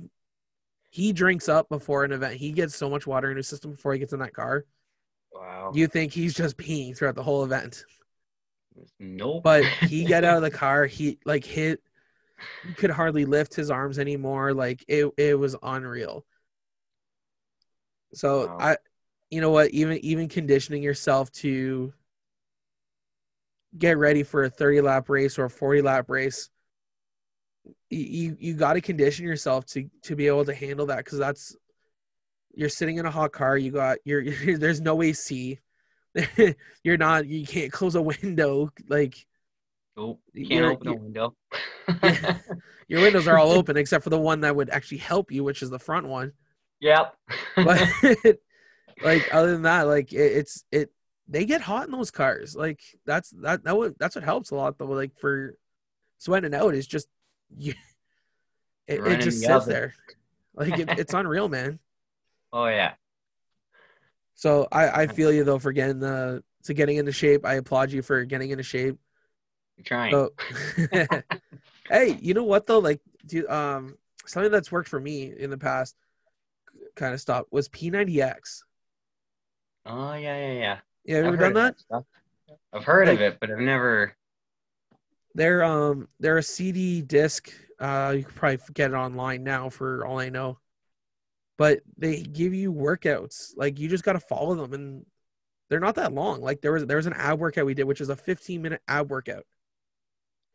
he 0.90 1.14
drinks 1.14 1.50
up 1.50 1.70
before 1.70 2.04
an 2.06 2.12
event. 2.12 2.36
He 2.36 2.52
gets 2.54 2.76
so 2.76 2.90
much 2.90 3.06
water 3.06 3.30
in 3.32 3.38
his 3.38 3.48
system 3.48 3.72
before 3.72 3.94
he 3.94 4.00
gets 4.00 4.14
in 4.14 4.20
that 4.20 4.34
car. 4.34 4.66
wow. 5.32 5.72
You 5.74 5.88
think 5.88 6.14
he's 6.14 6.34
just 6.34 6.58
peeing 6.58 6.96
throughout 6.98 7.16
the 7.16 7.24
whole 7.24 7.44
event. 7.44 7.86
nope. 9.00 9.44
But 9.44 9.64
he 9.66 10.06
got 10.06 10.24
out 10.24 10.38
of 10.38 10.44
the 10.44 10.52
car, 10.58 10.86
he 10.86 11.20
like 11.26 11.46
hit 11.46 11.82
he 12.62 12.74
could 12.74 12.92
hardly 12.92 13.26
lift 13.26 13.56
his 13.56 13.72
arms 13.72 14.00
anymore. 14.00 14.54
Like 14.54 14.84
it 14.88 15.12
it 15.18 15.40
was 15.40 15.56
unreal. 15.62 16.26
So 18.14 18.48
Wow. 18.48 18.58
I 18.60 18.78
you 19.30 19.42
know 19.42 19.52
what, 19.52 19.72
even 19.72 19.98
even 20.00 20.28
conditioning 20.30 20.84
yourself 20.84 21.32
to 21.34 21.94
get 23.78 23.98
ready 23.98 24.24
for 24.24 24.44
a 24.44 24.50
30 24.50 24.82
lap 24.82 25.10
race 25.10 25.38
or 25.38 25.46
a 25.46 25.50
40 25.50 25.82
lap 25.82 26.10
race 26.10 26.50
you 27.90 28.36
you 28.40 28.54
got 28.54 28.74
to 28.74 28.82
condition 28.82 29.26
yourself 29.26 29.66
to 29.66 29.90
to 30.04 30.16
be 30.16 30.28
able 30.28 30.46
to 30.46 30.54
handle 30.54 30.86
that 30.88 30.98
because 30.98 31.18
that's 31.18 31.56
you're 32.54 32.70
sitting 32.70 32.98
in 32.98 33.06
a 33.06 33.12
hot 33.12 33.32
car 33.32 33.58
you 33.58 33.72
got 33.72 33.98
you're, 34.06 34.22
you're 34.22 34.58
there's 34.58 34.82
no 34.82 35.02
ac 35.02 35.60
you're 36.84 36.98
not 36.98 37.28
you 37.28 37.46
can't 37.46 37.72
close 37.72 37.96
a 37.96 38.02
window 38.02 38.70
like 38.88 39.26
nope. 39.98 40.20
You 40.34 40.48
can't 40.48 40.66
open 40.66 40.88
a 40.88 40.94
window. 40.94 41.36
your 42.88 43.02
windows 43.02 43.28
are 43.28 43.38
all 43.38 43.52
open 43.52 43.78
except 43.78 44.04
for 44.04 44.10
the 44.10 44.20
one 44.20 44.42
that 44.42 44.56
would 44.56 44.70
actually 44.70 45.00
help 45.00 45.32
you 45.32 45.44
which 45.44 45.62
is 45.62 45.70
the 45.70 45.80
front 45.80 46.08
one 46.08 46.32
yep. 46.80 47.16
but 47.56 47.82
like 49.04 49.34
other 49.34 49.52
than 49.52 49.64
that 49.64 49.84
like 49.84 50.14
it, 50.14 50.18
it's 50.18 50.64
it 50.72 50.92
they 51.28 51.46
get 51.46 51.62
hot 51.62 51.86
in 51.86 51.92
those 51.92 52.12
cars 52.12 52.56
like 52.56 52.82
that's 53.06 53.32
that 53.32 53.64
that 53.64 53.76
would 53.76 53.96
that's 54.00 54.16
what 54.16 54.24
helps 54.24 54.52
a 54.52 54.56
lot 54.56 54.78
though 54.78 54.86
like 54.86 55.18
for 55.20 55.56
sweating 56.18 56.54
out 56.54 56.76
is 56.76 56.88
just 56.88 57.08
you 57.58 57.74
it, 58.88 59.00
it 59.06 59.22
just 59.22 59.40
sits 59.40 59.50
oven. 59.50 59.70
there 59.70 59.94
like 60.56 60.80
it, 60.80 60.90
it's 61.00 61.14
unreal 61.14 61.50
man 61.50 61.80
oh 62.54 62.68
yeah. 62.68 62.94
so 64.36 64.68
i 64.72 65.02
i 65.02 65.08
feel 65.08 65.32
you 65.32 65.44
though 65.44 65.60
for 65.60 65.72
getting 65.72 66.00
the 66.00 66.44
to 66.64 66.74
getting 66.74 66.98
into 66.98 67.12
shape 67.12 67.46
i 67.46 67.56
applaud 67.56 67.92
you 67.92 68.02
for 68.02 68.24
getting 68.26 68.52
into 68.52 68.64
shape 68.64 68.98
I'm 69.78 69.84
trying. 69.84 70.12
so 70.12 70.32
hey 71.90 72.18
you 72.22 72.34
know 72.34 72.44
what 72.44 72.66
though 72.66 72.80
like 72.80 73.02
do 73.26 73.48
um 73.50 73.98
something 74.26 74.52
that's 74.52 74.72
worked 74.72 74.88
for 74.88 75.00
me 75.00 75.34
in 75.38 75.50
the 75.50 75.58
past 75.58 75.96
kind 76.96 77.14
of 77.14 77.20
stop 77.20 77.48
was 77.52 77.68
p90x 77.70 78.62
oh 79.86 80.14
yeah, 80.14 80.38
yeah, 80.38 80.54
yeah. 80.54 80.78
Yeah 81.06 81.18
have 81.18 81.26
you 81.26 81.32
I've 81.32 81.34
ever 81.36 81.46
heard 81.46 81.54
done 81.54 81.66
of 81.68 81.76
that. 81.90 82.04
I've 82.74 82.84
heard 82.84 83.08
of 83.08 83.22
it, 83.22 83.38
but 83.40 83.50
I've 83.52 83.60
never. 83.60 84.16
They're 85.34 85.64
um 85.64 86.08
they're 86.20 86.38
a 86.38 86.44
CD 86.44 87.02
disc. 87.02 87.52
Uh, 87.80 88.14
you 88.18 88.24
could 88.24 88.36
probably 88.36 88.60
get 88.74 88.92
it 88.92 88.96
online 88.96 89.44
now 89.44 89.70
for 89.70 90.06
all 90.06 90.20
I 90.20 90.30
know. 90.30 90.60
But 91.58 91.82
they 91.98 92.22
give 92.22 92.54
you 92.54 92.74
workouts. 92.74 93.54
Like 93.56 93.80
you 93.80 93.88
just 93.88 94.04
got 94.04 94.14
to 94.14 94.20
follow 94.20 94.56
them, 94.56 94.74
and 94.74 95.06
they're 95.70 95.80
not 95.80 95.96
that 95.96 96.14
long. 96.14 96.42
Like 96.42 96.62
there 96.62 96.74
was 96.74 96.86
there 96.86 96.98
was 96.98 97.06
an 97.06 97.14
ab 97.14 97.40
workout 97.40 97.66
we 97.66 97.74
did, 97.74 97.86
which 97.86 98.02
is 98.02 98.10
a 98.10 98.16
15 98.16 98.62
minute 98.62 98.82
ab 98.88 99.10
workout. 99.10 99.46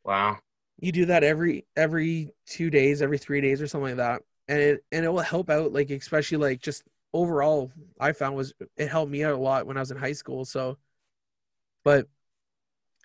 Wow. 0.04 0.38
You 0.78 0.92
do 0.92 1.06
that 1.06 1.24
every 1.24 1.66
every 1.76 2.34
two 2.46 2.70
days, 2.70 3.02
every 3.02 3.18
three 3.18 3.40
days, 3.40 3.60
or 3.62 3.66
something 3.66 3.96
like 3.96 3.96
that, 3.96 4.22
and 4.48 4.58
it 4.58 4.84
and 4.92 5.04
it 5.04 5.08
will 5.08 5.20
help 5.20 5.50
out. 5.50 5.72
Like 5.72 5.90
especially 5.90 6.38
like 6.38 6.60
just 6.60 6.84
overall, 7.12 7.72
I 7.98 8.12
found 8.12 8.36
was 8.36 8.52
it 8.76 8.88
helped 8.88 9.10
me 9.10 9.24
out 9.24 9.34
a 9.34 9.36
lot 9.38 9.66
when 9.66 9.76
I 9.76 9.80
was 9.80 9.90
in 9.90 9.96
high 9.96 10.12
school. 10.12 10.44
So, 10.44 10.78
but 11.84 12.06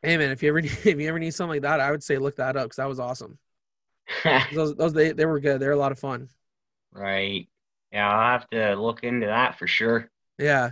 hey 0.04 0.18
man, 0.18 0.32
if 0.32 0.44
you 0.44 0.50
ever 0.50 0.60
if 0.60 0.86
you 0.86 1.08
ever 1.08 1.20
need 1.20 1.34
something 1.34 1.56
like 1.56 1.62
that, 1.64 1.80
I 1.80 1.92
would 1.92 2.04
say 2.04 2.18
look 2.18 2.38
that 2.38 2.56
up 2.56 2.66
because 2.66 2.78
that 2.78 2.88
was 2.88 3.00
awesome. 3.00 3.38
Those 4.54 4.76
those 4.76 4.94
they, 4.94 5.14
they 5.14 5.26
were 5.26 5.40
good. 5.40 5.60
They 5.60 5.66
were 5.68 5.74
a 5.74 5.78
lot 5.78 5.92
of 5.92 6.00
fun. 6.00 6.30
right. 6.92 7.48
Yeah, 7.92 8.10
I'll 8.10 8.32
have 8.40 8.50
to 8.50 8.76
look 8.76 9.04
into 9.04 9.28
that 9.28 9.58
for 9.58 9.68
sure. 9.68 10.10
Yeah. 10.38 10.72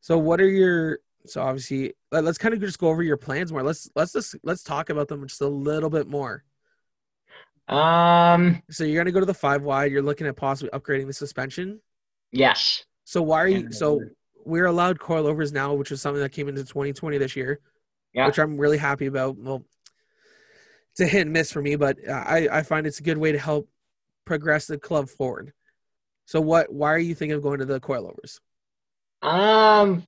So 0.00 0.18
what 0.18 0.40
are 0.40 0.48
your 0.48 0.98
so 1.24 1.42
obviously 1.42 1.94
let, 2.12 2.24
let's 2.24 2.38
kind 2.38 2.52
of 2.54 2.60
just 2.60 2.78
go 2.78 2.88
over 2.88 3.02
your 3.02 3.16
plans 3.16 3.52
more. 3.52 3.62
Let's 3.62 3.88
let's 3.94 4.12
just 4.12 4.36
let's 4.42 4.62
talk 4.62 4.90
about 4.90 5.08
them 5.08 5.26
just 5.26 5.40
a 5.40 5.48
little 5.48 5.90
bit 5.90 6.06
more. 6.08 6.44
Um. 7.68 8.62
So 8.70 8.84
you're 8.84 9.02
gonna 9.02 9.12
go 9.12 9.20
to 9.20 9.26
the 9.26 9.34
five 9.34 9.62
wide. 9.62 9.90
You're 9.92 10.02
looking 10.02 10.26
at 10.26 10.36
possibly 10.36 10.70
upgrading 10.78 11.06
the 11.06 11.12
suspension. 11.12 11.80
Yes. 12.32 12.84
So 13.04 13.22
why 13.22 13.38
are 13.42 13.48
you 13.48 13.72
so 13.72 14.00
we're 14.44 14.66
allowed 14.66 14.98
coilovers 14.98 15.52
now, 15.52 15.74
which 15.74 15.90
is 15.90 16.00
something 16.00 16.22
that 16.22 16.32
came 16.32 16.48
into 16.48 16.62
2020 16.64 17.18
this 17.18 17.34
year, 17.36 17.60
Yeah. 18.12 18.26
which 18.26 18.38
I'm 18.38 18.56
really 18.58 18.78
happy 18.78 19.06
about. 19.06 19.36
Well, 19.36 19.64
it's 20.92 21.00
a 21.00 21.06
hit 21.06 21.22
and 21.22 21.32
miss 21.32 21.52
for 21.52 21.60
me, 21.62 21.76
but 21.76 21.96
I 22.08 22.48
I 22.50 22.62
find 22.62 22.86
it's 22.86 23.00
a 23.00 23.04
good 23.04 23.18
way 23.18 23.32
to 23.32 23.38
help 23.38 23.68
progress 24.24 24.66
the 24.66 24.78
club 24.78 25.08
forward. 25.08 25.52
So 26.26 26.40
what 26.40 26.72
why 26.72 26.92
are 26.92 26.98
you 26.98 27.14
thinking 27.14 27.36
of 27.36 27.42
going 27.42 27.58
to 27.60 27.64
the 27.64 27.80
coilovers? 27.80 28.40
Um. 29.22 30.04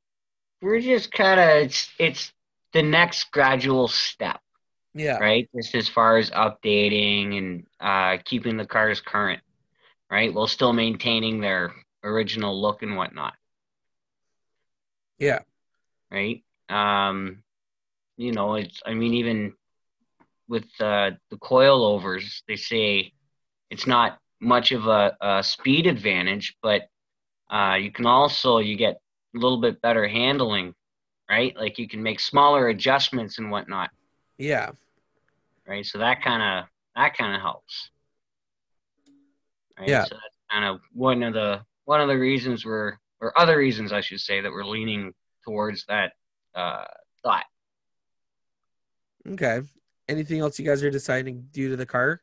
We're 0.60 0.80
just 0.80 1.12
kind 1.12 1.38
of 1.38 1.48
it's 1.66 1.88
it's 2.00 2.32
the 2.72 2.82
next 2.82 3.30
gradual 3.30 3.86
step, 3.86 4.40
Yeah. 4.92 5.18
right? 5.18 5.48
Just 5.54 5.74
as 5.76 5.88
far 5.88 6.18
as 6.18 6.30
updating 6.30 7.38
and 7.38 7.66
uh, 7.78 8.20
keeping 8.24 8.56
the 8.56 8.66
cars 8.66 9.00
current, 9.00 9.40
right? 10.10 10.34
While 10.34 10.48
still 10.48 10.72
maintaining 10.72 11.40
their 11.40 11.72
original 12.04 12.60
look 12.60 12.82
and 12.82 12.96
whatnot. 12.96 13.34
Yeah. 15.18 15.40
right? 16.10 16.42
Um, 16.68 17.42
you 18.16 18.32
know, 18.32 18.54
it's 18.54 18.80
I 18.86 18.94
mean 18.94 19.14
even 19.14 19.54
with 20.48 20.64
uh, 20.80 21.10
the 21.30 21.36
coilovers, 21.36 22.42
they 22.48 22.56
say 22.56 23.12
it's 23.70 23.86
not 23.86 24.18
much 24.40 24.72
of 24.72 24.86
a, 24.86 25.16
a 25.20 25.42
speed 25.42 25.86
advantage, 25.86 26.56
but 26.62 26.88
uh, 27.50 27.76
you 27.80 27.90
can 27.90 28.06
also 28.06 28.58
you 28.58 28.76
get 28.76 29.00
a 29.34 29.38
little 29.38 29.60
bit 29.60 29.80
better 29.82 30.06
handling, 30.06 30.74
right? 31.28 31.56
Like 31.56 31.78
you 31.78 31.88
can 31.88 32.02
make 32.02 32.20
smaller 32.20 32.68
adjustments 32.68 33.38
and 33.38 33.50
whatnot, 33.50 33.90
Yeah. 34.38 34.70
right? 35.66 35.84
So 35.84 35.98
that 35.98 36.22
kind 36.22 36.42
of 36.42 36.68
that 36.96 37.16
kind 37.16 37.34
of 37.34 37.40
helps. 37.40 37.90
Right? 39.78 39.88
Yeah. 39.88 40.04
So 40.04 40.14
that's 40.14 40.34
kind 40.50 40.64
of 40.64 40.80
one 40.92 41.22
of 41.22 41.34
the 41.34 41.60
one 41.88 42.02
of 42.02 42.08
the 42.08 42.18
reasons 42.18 42.66
we're 42.66 42.98
or 43.18 43.32
other 43.40 43.56
reasons 43.56 43.94
I 43.94 44.02
should 44.02 44.20
say 44.20 44.42
that 44.42 44.52
we're 44.52 44.62
leaning 44.62 45.14
towards 45.42 45.86
that 45.86 46.12
uh, 46.54 46.84
thought. 47.22 47.46
Okay. 49.26 49.62
anything 50.06 50.40
else 50.40 50.58
you 50.58 50.66
guys 50.66 50.82
are 50.84 50.90
deciding 50.90 51.48
due 51.50 51.70
to 51.70 51.76
the 51.76 51.86
car? 51.86 52.20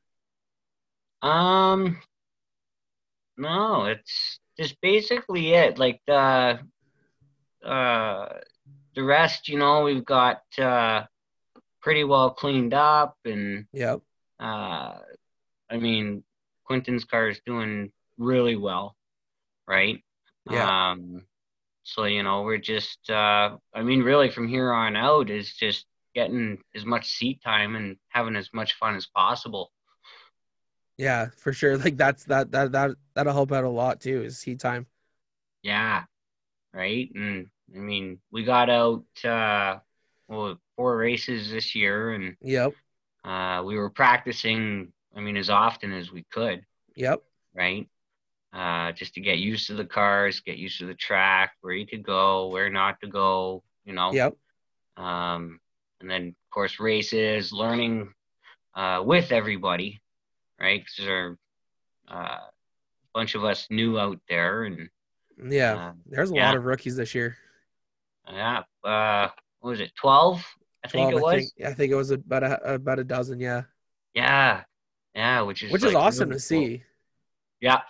Um, 1.23 1.99
no, 3.37 3.85
it's 3.85 4.39
just 4.59 4.79
basically 4.81 5.53
it. 5.53 5.79
Like 5.79 5.99
the, 6.05 6.59
uh, 7.65 8.29
the 8.95 9.03
rest, 9.03 9.49
you 9.49 9.57
know, 9.57 9.83
we've 9.83 10.05
got 10.05 10.43
uh, 10.59 11.05
pretty 11.81 12.03
well 12.03 12.29
cleaned 12.29 12.75
up, 12.75 13.17
and 13.25 13.65
Yep. 13.73 14.01
uh, 14.39 14.99
I 15.71 15.77
mean, 15.77 16.23
Quentin's 16.65 17.03
car 17.03 17.29
is 17.29 17.41
doing 17.45 17.91
really 18.19 18.55
well, 18.55 18.95
right? 19.67 20.03
Yeah. 20.49 20.91
Um, 20.91 21.23
so 21.83 22.05
you 22.05 22.23
know, 22.23 22.43
we're 22.43 22.57
just, 22.57 23.09
uh, 23.09 23.57
I 23.73 23.83
mean, 23.83 24.01
really 24.01 24.29
from 24.29 24.47
here 24.47 24.71
on 24.73 24.95
out 24.95 25.29
is 25.29 25.53
just 25.53 25.85
getting 26.15 26.57
as 26.73 26.85
much 26.85 27.09
seat 27.09 27.41
time 27.43 27.75
and 27.75 27.97
having 28.09 28.35
as 28.35 28.49
much 28.53 28.73
fun 28.73 28.95
as 28.95 29.05
possible. 29.05 29.71
Yeah, 30.97 31.27
for 31.37 31.53
sure. 31.53 31.77
Like 31.85 31.97
that's 31.97 32.23
that 32.25 32.51
that 32.51 32.71
that 32.71 32.91
that'll 33.13 33.33
help 33.33 33.51
out 33.51 33.63
a 33.63 33.69
lot 33.69 34.01
too. 34.01 34.23
Is 34.23 34.39
seat 34.39 34.59
time. 34.59 34.87
Yeah, 35.61 36.03
right. 36.73 37.09
And 37.15 37.47
I 37.75 37.79
mean, 37.79 38.19
we 38.31 38.43
got 38.43 38.69
out 38.69 39.03
uh, 39.23 39.79
well 40.27 40.57
four 40.75 40.97
races 40.97 41.51
this 41.51 41.75
year, 41.75 42.11
and 42.11 42.35
Yep. 42.41 42.73
uh, 43.23 43.63
we 43.65 43.75
were 43.77 43.89
practicing. 43.89 44.91
I 45.15 45.21
mean, 45.21 45.37
as 45.37 45.49
often 45.49 45.93
as 45.93 46.11
we 46.11 46.23
could, 46.31 46.65
Yep. 46.95 47.21
right? 47.53 47.87
Uh, 48.55 48.93
just 48.93 49.13
to 49.13 49.19
get 49.19 49.37
used 49.37 49.67
to 49.67 49.73
the 49.73 49.83
cars, 49.83 50.39
get 50.39 50.57
used 50.57 50.79
to 50.79 50.85
the 50.85 50.93
track, 50.93 51.51
where 51.59 51.73
you 51.73 51.85
could 51.85 52.03
go, 52.03 52.47
where 52.47 52.69
not 52.69 52.99
to 53.01 53.07
go, 53.07 53.61
you 53.83 53.91
know. 53.91 54.13
Yep. 54.13 54.33
Um, 54.95 55.59
and 55.99 56.09
then 56.09 56.27
of 56.29 56.49
course 56.51 56.79
races, 56.79 57.51
learning 57.51 58.13
uh, 58.73 59.01
with 59.05 59.33
everybody, 59.33 60.01
right? 60.57 60.79
Because 60.81 61.05
there 61.05 61.27
are 61.27 61.37
uh, 62.09 62.37
a 62.37 62.51
bunch 63.13 63.35
of 63.35 63.43
us 63.43 63.67
new 63.69 63.99
out 63.99 64.19
there, 64.29 64.63
and 64.63 64.89
Yeah. 65.49 65.73
uh, 65.73 65.93
There's 66.05 66.31
a 66.31 66.35
yeah. 66.35 66.45
lot 66.45 66.55
of 66.55 66.63
rookies 66.63 66.95
this 66.95 67.13
year. 67.13 67.35
Yeah. 68.31 68.63
Uh, 68.83 69.27
what 69.59 69.71
was 69.71 69.79
it? 69.81 69.91
Twelve? 69.95 70.45
I 70.83 70.87
think 70.87 71.11
12, 71.11 71.13
it 71.13 71.21
was. 71.23 71.33
I 71.33 71.37
think, 71.39 71.51
I 71.65 71.73
think 71.73 71.91
it 71.91 71.95
was 71.95 72.11
about 72.11 72.43
a 72.43 72.73
about 72.75 72.99
a 72.99 73.03
dozen. 73.03 73.39
Yeah. 73.41 73.63
Yeah. 74.13 74.63
Yeah. 75.13 75.41
Which 75.41 75.61
is 75.63 75.73
Which 75.73 75.83
is 75.83 75.93
awesome 75.93 76.29
really 76.29 76.39
to 76.39 76.47
cool. 76.55 76.61
see. 76.67 76.83
Yeah. 77.59 77.81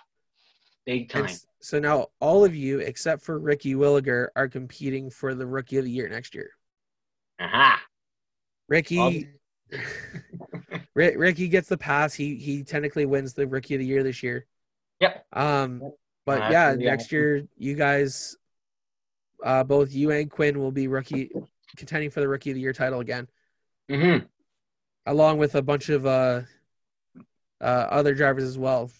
Big 0.86 1.08
time. 1.08 1.24
s- 1.24 1.46
so 1.60 1.78
now 1.78 2.06
all 2.20 2.44
of 2.44 2.54
you 2.54 2.78
except 2.78 3.22
for 3.22 3.38
Ricky 3.38 3.74
Williger 3.74 4.28
are 4.36 4.48
competing 4.48 5.10
for 5.10 5.34
the 5.34 5.46
Rookie 5.46 5.78
of 5.78 5.84
the 5.84 5.90
Year 5.90 6.08
next 6.08 6.34
year. 6.34 6.50
Aha. 7.40 7.82
Ricky, 8.68 9.28
Ri- 10.94 11.16
Ricky 11.16 11.48
gets 11.48 11.68
the 11.68 11.76
pass. 11.76 12.14
He 12.14 12.36
he 12.36 12.62
technically 12.62 13.04
wins 13.06 13.34
the 13.34 13.46
Rookie 13.46 13.74
of 13.74 13.80
the 13.80 13.86
Year 13.86 14.02
this 14.02 14.22
year. 14.22 14.46
Yep. 15.00 15.26
Um, 15.32 15.82
but 16.24 16.38
that's 16.38 16.52
yeah, 16.52 16.74
next 16.74 17.04
awesome. 17.06 17.16
year 17.18 17.42
you 17.58 17.74
guys, 17.74 18.36
uh, 19.44 19.64
both 19.64 19.92
you 19.92 20.10
and 20.10 20.30
Quinn 20.30 20.58
will 20.58 20.72
be 20.72 20.88
rookie 20.88 21.30
contending 21.76 22.10
for 22.10 22.20
the 22.20 22.28
Rookie 22.28 22.50
of 22.50 22.54
the 22.54 22.60
Year 22.60 22.72
title 22.72 23.00
again, 23.00 23.28
hmm 23.90 24.18
along 25.04 25.38
with 25.38 25.54
a 25.54 25.62
bunch 25.62 25.88
of 25.88 26.04
uh, 26.06 26.42
uh, 27.60 27.64
other 27.64 28.14
drivers 28.14 28.42
as 28.44 28.58
well, 28.58 28.90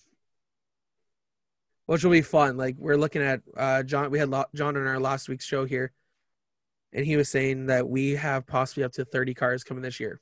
which 1.87 2.05
will 2.05 2.11
be 2.11 2.23
fun. 2.23 2.57
Like 2.57 2.77
we're 2.79 2.97
looking 2.97 3.23
at 3.23 3.41
uh, 3.57 3.83
John. 3.83 4.11
We 4.11 4.19
had 4.19 4.29
Lo- 4.29 4.45
John 4.55 4.77
on 4.77 4.87
our 4.87 5.01
last 5.01 5.29
week's 5.29 5.45
show 5.45 5.65
here, 5.65 5.93
and 6.93 7.07
he 7.07 7.17
was 7.17 7.29
saying 7.29 7.67
that 7.67 7.89
we 7.89 8.13
have 8.13 8.47
possibly 8.47 8.85
up 8.85 8.93
to 8.93 9.05
thirty 9.05 9.35
cars 9.35 9.65
coming 9.65 9.83
this 9.83 9.99
year. 9.99 10.21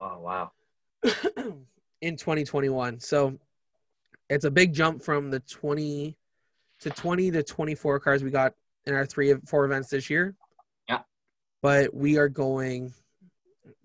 Oh 0.00 0.20
wow. 0.20 0.52
in 2.00 2.16
2021. 2.16 3.00
So 3.00 3.38
it's 4.28 4.44
a 4.44 4.50
big 4.50 4.72
jump 4.72 5.02
from 5.02 5.30
the 5.30 5.40
20 5.40 6.16
to 6.80 6.90
20 6.90 7.30
to 7.32 7.42
24 7.42 8.00
cars 8.00 8.22
we 8.22 8.30
got 8.30 8.54
in 8.86 8.94
our 8.94 9.06
three 9.06 9.34
four 9.46 9.64
events 9.64 9.88
this 9.88 10.08
year. 10.08 10.34
Yeah. 10.88 11.00
But 11.62 11.92
we 11.94 12.18
are 12.18 12.28
going 12.28 12.92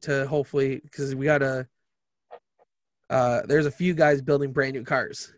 to 0.01 0.27
hopefully 0.27 0.81
because 0.83 1.15
we 1.15 1.25
got 1.25 1.41
a 1.41 1.67
uh 3.09 3.41
there's 3.47 3.65
a 3.65 3.71
few 3.71 3.93
guys 3.93 4.21
building 4.21 4.51
brand 4.51 4.73
new 4.73 4.83
cars. 4.83 5.33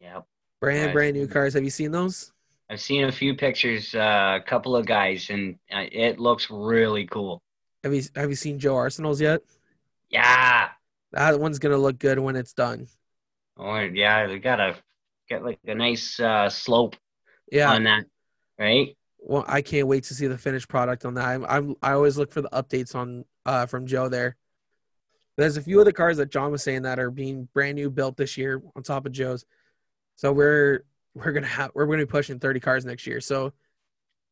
Yep. 0.00 0.26
Brand 0.60 0.86
Right. 0.86 0.92
brand 0.92 1.16
new 1.16 1.26
cars. 1.26 1.54
Have 1.54 1.64
you 1.64 1.70
seen 1.70 1.90
those? 1.90 2.32
I've 2.68 2.80
seen 2.80 3.04
a 3.04 3.12
few 3.12 3.34
pictures, 3.34 3.94
uh, 3.94 4.38
a 4.40 4.44
couple 4.46 4.76
of 4.76 4.86
guys, 4.86 5.28
and 5.30 5.56
uh, 5.72 5.86
it 5.90 6.20
looks 6.20 6.50
really 6.50 7.06
cool. 7.06 7.42
Have 7.82 7.94
you 7.94 8.02
have 8.14 8.28
you 8.30 8.36
seen 8.36 8.58
Joe 8.58 8.76
Arsenal's 8.76 9.20
yet? 9.20 9.40
Yeah. 10.10 10.68
That 11.12 11.40
one's 11.40 11.58
gonna 11.58 11.78
look 11.78 11.98
good 11.98 12.18
when 12.18 12.36
it's 12.36 12.52
done. 12.52 12.86
Oh 13.56 13.76
yeah, 13.78 14.26
they 14.26 14.38
gotta 14.38 14.76
get 15.28 15.42
like 15.42 15.58
a 15.66 15.74
nice 15.74 16.20
uh, 16.20 16.48
slope 16.50 16.94
Yeah. 17.50 17.72
on 17.72 17.84
that, 17.84 18.04
right? 18.58 18.96
well, 19.22 19.44
I 19.48 19.60
can't 19.62 19.86
wait 19.86 20.04
to 20.04 20.14
see 20.14 20.26
the 20.28 20.38
finished 20.38 20.68
product 20.68 21.04
on 21.04 21.14
that. 21.14 21.26
I'm, 21.26 21.44
I'm 21.46 21.74
I 21.82 21.92
always 21.92 22.16
look 22.16 22.32
for 22.32 22.40
the 22.42 22.48
updates 22.50 22.94
on 22.94 23.24
uh 23.46 23.66
from 23.66 23.86
Joe 23.86 24.08
there. 24.08 24.36
There's 25.36 25.56
a 25.56 25.62
few 25.62 25.80
other 25.80 25.92
cars 25.92 26.18
that 26.18 26.30
John 26.30 26.52
was 26.52 26.62
saying 26.62 26.82
that 26.82 26.98
are 26.98 27.10
being 27.10 27.48
brand 27.54 27.76
new 27.76 27.90
built 27.90 28.16
this 28.16 28.36
year 28.38 28.62
on 28.76 28.82
top 28.82 29.06
of 29.06 29.12
Joe's. 29.12 29.44
So 30.20 30.34
we're 30.34 30.84
we're 31.14 31.32
gonna 31.32 31.46
have 31.46 31.70
we're 31.74 31.86
gonna 31.86 32.00
be 32.00 32.04
pushing 32.04 32.38
30 32.38 32.60
cars 32.60 32.84
next 32.84 33.06
year. 33.06 33.22
So 33.22 33.54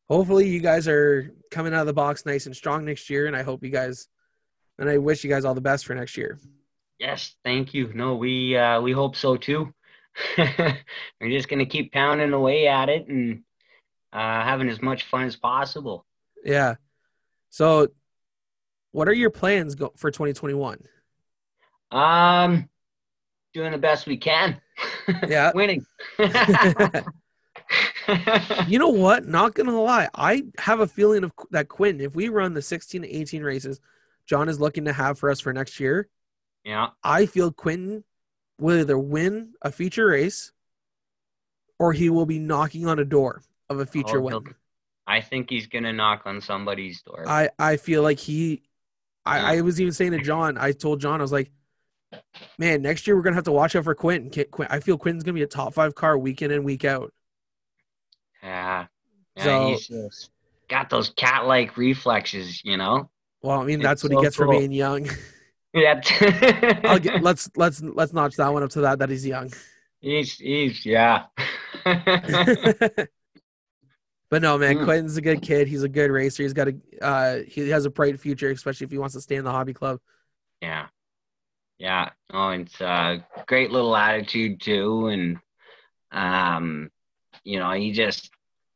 hopefully 0.07 0.47
you 0.47 0.59
guys 0.59 0.87
are 0.87 1.33
coming 1.49 1.73
out 1.73 1.81
of 1.81 1.87
the 1.87 1.93
box 1.93 2.27
nice 2.27 2.45
and 2.45 2.55
strong 2.55 2.85
next 2.85 3.09
year, 3.09 3.25
and 3.25 3.35
I 3.35 3.41
hope 3.41 3.63
you 3.63 3.71
guys 3.71 4.07
and 4.77 4.87
I 4.87 4.99
wish 4.99 5.23
you 5.23 5.31
guys 5.31 5.45
all 5.45 5.55
the 5.55 5.61
best 5.61 5.87
for 5.87 5.95
next 5.95 6.15
year. 6.15 6.37
Yes, 6.99 7.35
thank 7.43 7.73
you. 7.73 7.91
No, 7.95 8.13
we 8.17 8.55
uh, 8.55 8.79
we 8.81 8.91
hope 8.91 9.15
so 9.15 9.35
too. 9.35 9.73
We're 10.37 10.75
just 11.23 11.49
gonna 11.49 11.65
keep 11.65 11.91
pounding 11.91 12.33
away 12.33 12.67
at 12.67 12.89
it 12.89 13.07
and 13.07 13.41
uh, 14.13 14.43
having 14.43 14.69
as 14.69 14.83
much 14.83 15.05
fun 15.05 15.23
as 15.23 15.37
possible. 15.37 16.05
Yeah. 16.45 16.75
So 17.49 17.87
what 18.91 19.07
are 19.07 19.13
your 19.13 19.31
plans 19.31 19.73
go- 19.73 19.93
for 19.97 20.11
2021? 20.11 20.83
Um, 21.91 22.69
doing 23.59 23.71
the 23.73 23.77
best 23.77 24.07
we 24.07 24.15
can. 24.17 24.59
Yeah. 25.27 25.51
winning. 25.55 25.85
You 28.67 28.79
know 28.79 28.89
what? 28.89 29.27
Not 29.27 29.53
gonna 29.53 29.79
lie, 29.79 30.09
I 30.15 30.43
have 30.57 30.79
a 30.79 30.87
feeling 30.87 31.23
of 31.23 31.31
that 31.51 31.67
Quinn. 31.67 32.01
If 32.01 32.15
we 32.15 32.29
run 32.29 32.55
the 32.55 32.61
16 32.63 33.03
to 33.03 33.07
18 33.07 33.43
races, 33.43 33.79
John 34.25 34.49
is 34.49 34.59
looking 34.59 34.85
to 34.85 34.93
have 34.93 35.19
for 35.19 35.29
us 35.29 35.39
for 35.39 35.53
next 35.53 35.79
year. 35.79 36.09
yeah, 36.63 36.87
I 37.03 37.27
feel 37.27 37.51
Quentin 37.51 38.03
will 38.59 38.79
either 38.79 38.97
win 38.97 39.53
a 39.61 39.71
feature 39.71 40.07
race, 40.07 40.51
or 41.77 41.93
he 41.93 42.09
will 42.09 42.25
be 42.25 42.39
knocking 42.39 42.87
on 42.87 42.97
a 42.97 43.05
door 43.05 43.43
of 43.69 43.79
a 43.79 43.85
future 43.85 44.17
Oh, 44.17 44.21
win. 44.21 44.55
I 45.05 45.21
think 45.21 45.51
he's 45.51 45.67
gonna 45.67 45.93
knock 45.93 46.23
on 46.25 46.41
somebody's 46.41 47.03
door. 47.03 47.25
I 47.27 47.49
I 47.59 47.77
feel 47.77 48.01
like 48.01 48.17
he. 48.17 48.63
I, 49.23 49.53
I 49.53 49.57
hmm. 49.59 49.65
was 49.65 49.79
even 49.79 49.93
saying 49.93 50.13
to 50.13 50.21
John. 50.21 50.57
I 50.57 50.71
told 50.71 51.01
John 51.01 51.21
I 51.21 51.23
was 51.23 51.31
like, 51.31 51.51
man, 52.57 52.81
next 52.81 53.07
year 53.07 53.15
we're 53.15 53.21
gonna 53.21 53.35
have 53.35 53.45
to 53.45 53.51
watch 53.51 53.75
out 53.75 53.83
for 53.83 53.95
Quentin. 53.95 54.45
Qu- 54.51 54.65
I 54.69 54.79
feel 54.79 54.97
Quentin's 54.97 55.23
gonna 55.23 55.33
be 55.35 55.43
a 55.43 55.47
top 55.47 55.73
five 55.73 55.95
car 55.95 56.17
week 56.17 56.41
in 56.41 56.51
and 56.51 56.63
week 56.65 56.85
out. 56.85 57.13
yeah, 58.43 58.87
yeah, 59.35 59.75
So- 59.75 60.09
got 60.69 60.89
those 60.89 61.09
cat-like 61.09 61.77
reflexes, 61.77 62.63
you 62.63 62.77
know. 62.77 63.09
Well, 63.41 63.59
I 63.61 63.65
mean 63.65 63.79
that's 63.81 64.03
It's 64.03 64.03
what 64.03 64.11
he 64.11 64.17
so 64.17 64.21
gets 64.23 64.35
for 64.35 64.47
being 64.47 64.71
young. 64.71 65.09
Yeah, 65.71 66.01
I'll 66.83 66.97
get, 66.97 67.21
let's 67.21 67.47
let's 67.55 67.79
let's 67.83 68.11
notch 68.11 68.35
that 68.37 68.51
one 68.51 68.63
up 68.63 68.71
to 68.71 68.81
that 68.81 68.97
that 68.97 69.09
he's 69.09 69.23
young. 69.23 69.51
he's 70.01 70.33
he's 70.33 70.83
yeah. 70.83 71.25
but 71.85 73.07
no, 74.41 74.57
man, 74.57 74.77
Mm. 74.77 74.83
Quentin's 74.85 75.17
a 75.17 75.21
good 75.21 75.43
kid. 75.43 75.67
He's 75.67 75.83
a 75.83 75.89
good 75.89 76.09
racer. 76.09 76.41
He's 76.41 76.53
got 76.53 76.69
a 76.69 76.75
uh, 77.05 77.39
he 77.47 77.69
has 77.69 77.85
a 77.85 77.91
bright 77.91 78.19
future, 78.19 78.49
especially 78.49 78.85
if 78.85 78.91
he 78.91 78.97
wants 78.97 79.13
to 79.15 79.21
stay 79.21 79.35
in 79.35 79.43
the 79.43 79.51
hobby 79.51 79.73
club. 79.73 79.99
Yeah. 80.61 80.87
Yeah. 81.79 82.09
Oh, 82.31 82.49
it's 82.49 82.79
a 82.81 83.25
great 83.47 83.71
little 83.71 83.95
attitude 83.95 84.61
too. 84.61 85.07
And 85.07 85.37
um, 86.11 86.91
you 87.43 87.57
know, 87.57 87.71
he 87.71 87.93
just 87.93 88.29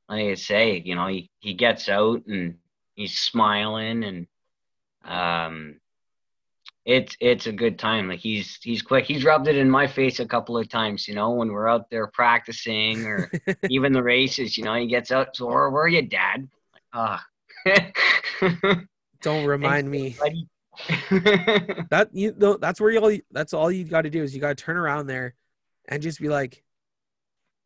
like 0.09 0.25
I 0.25 0.33
say, 0.35 0.81
you 0.83 0.95
know, 0.95 1.07
he, 1.07 1.29
he 1.39 1.53
gets 1.53 1.89
out 1.89 2.25
and 2.27 2.55
he's 2.95 3.17
smiling 3.17 4.03
and 4.03 4.27
um 5.05 5.79
it's 6.85 7.15
it's 7.19 7.47
a 7.47 7.51
good 7.51 7.77
time. 7.77 8.07
Like 8.07 8.19
he's 8.19 8.57
he's 8.61 8.81
quick. 8.81 9.05
He's 9.05 9.23
rubbed 9.23 9.47
it 9.47 9.57
in 9.57 9.69
my 9.69 9.87
face 9.87 10.19
a 10.19 10.25
couple 10.25 10.57
of 10.57 10.69
times, 10.69 11.07
you 11.07 11.15
know, 11.15 11.31
when 11.31 11.51
we're 11.51 11.67
out 11.67 11.89
there 11.89 12.07
practicing 12.07 13.05
or 13.05 13.31
even 13.69 13.93
the 13.93 14.03
races, 14.03 14.57
you 14.57 14.63
know, 14.63 14.75
he 14.75 14.87
gets 14.87 15.11
out, 15.11 15.35
so 15.35 15.47
where 15.47 15.69
were 15.69 15.87
you, 15.87 16.01
Dad? 16.01 16.47
Like, 16.73 16.83
ah. 16.93 17.25
Don't 19.21 19.45
remind 19.45 19.89
me 19.89 20.15
buddy. 20.19 20.47
that 21.89 22.09
you 22.13 22.33
know 22.37 22.57
that's 22.57 22.81
where 22.81 22.91
you 22.91 22.99
all 22.99 23.15
that's 23.31 23.53
all 23.53 23.71
you 23.71 23.83
got 23.83 24.01
to 24.01 24.09
do 24.09 24.23
is 24.23 24.33
you 24.33 24.41
got 24.41 24.57
to 24.57 24.63
turn 24.63 24.77
around 24.77 25.07
there 25.07 25.35
and 25.87 26.01
just 26.01 26.19
be 26.19 26.29
like, 26.29 26.63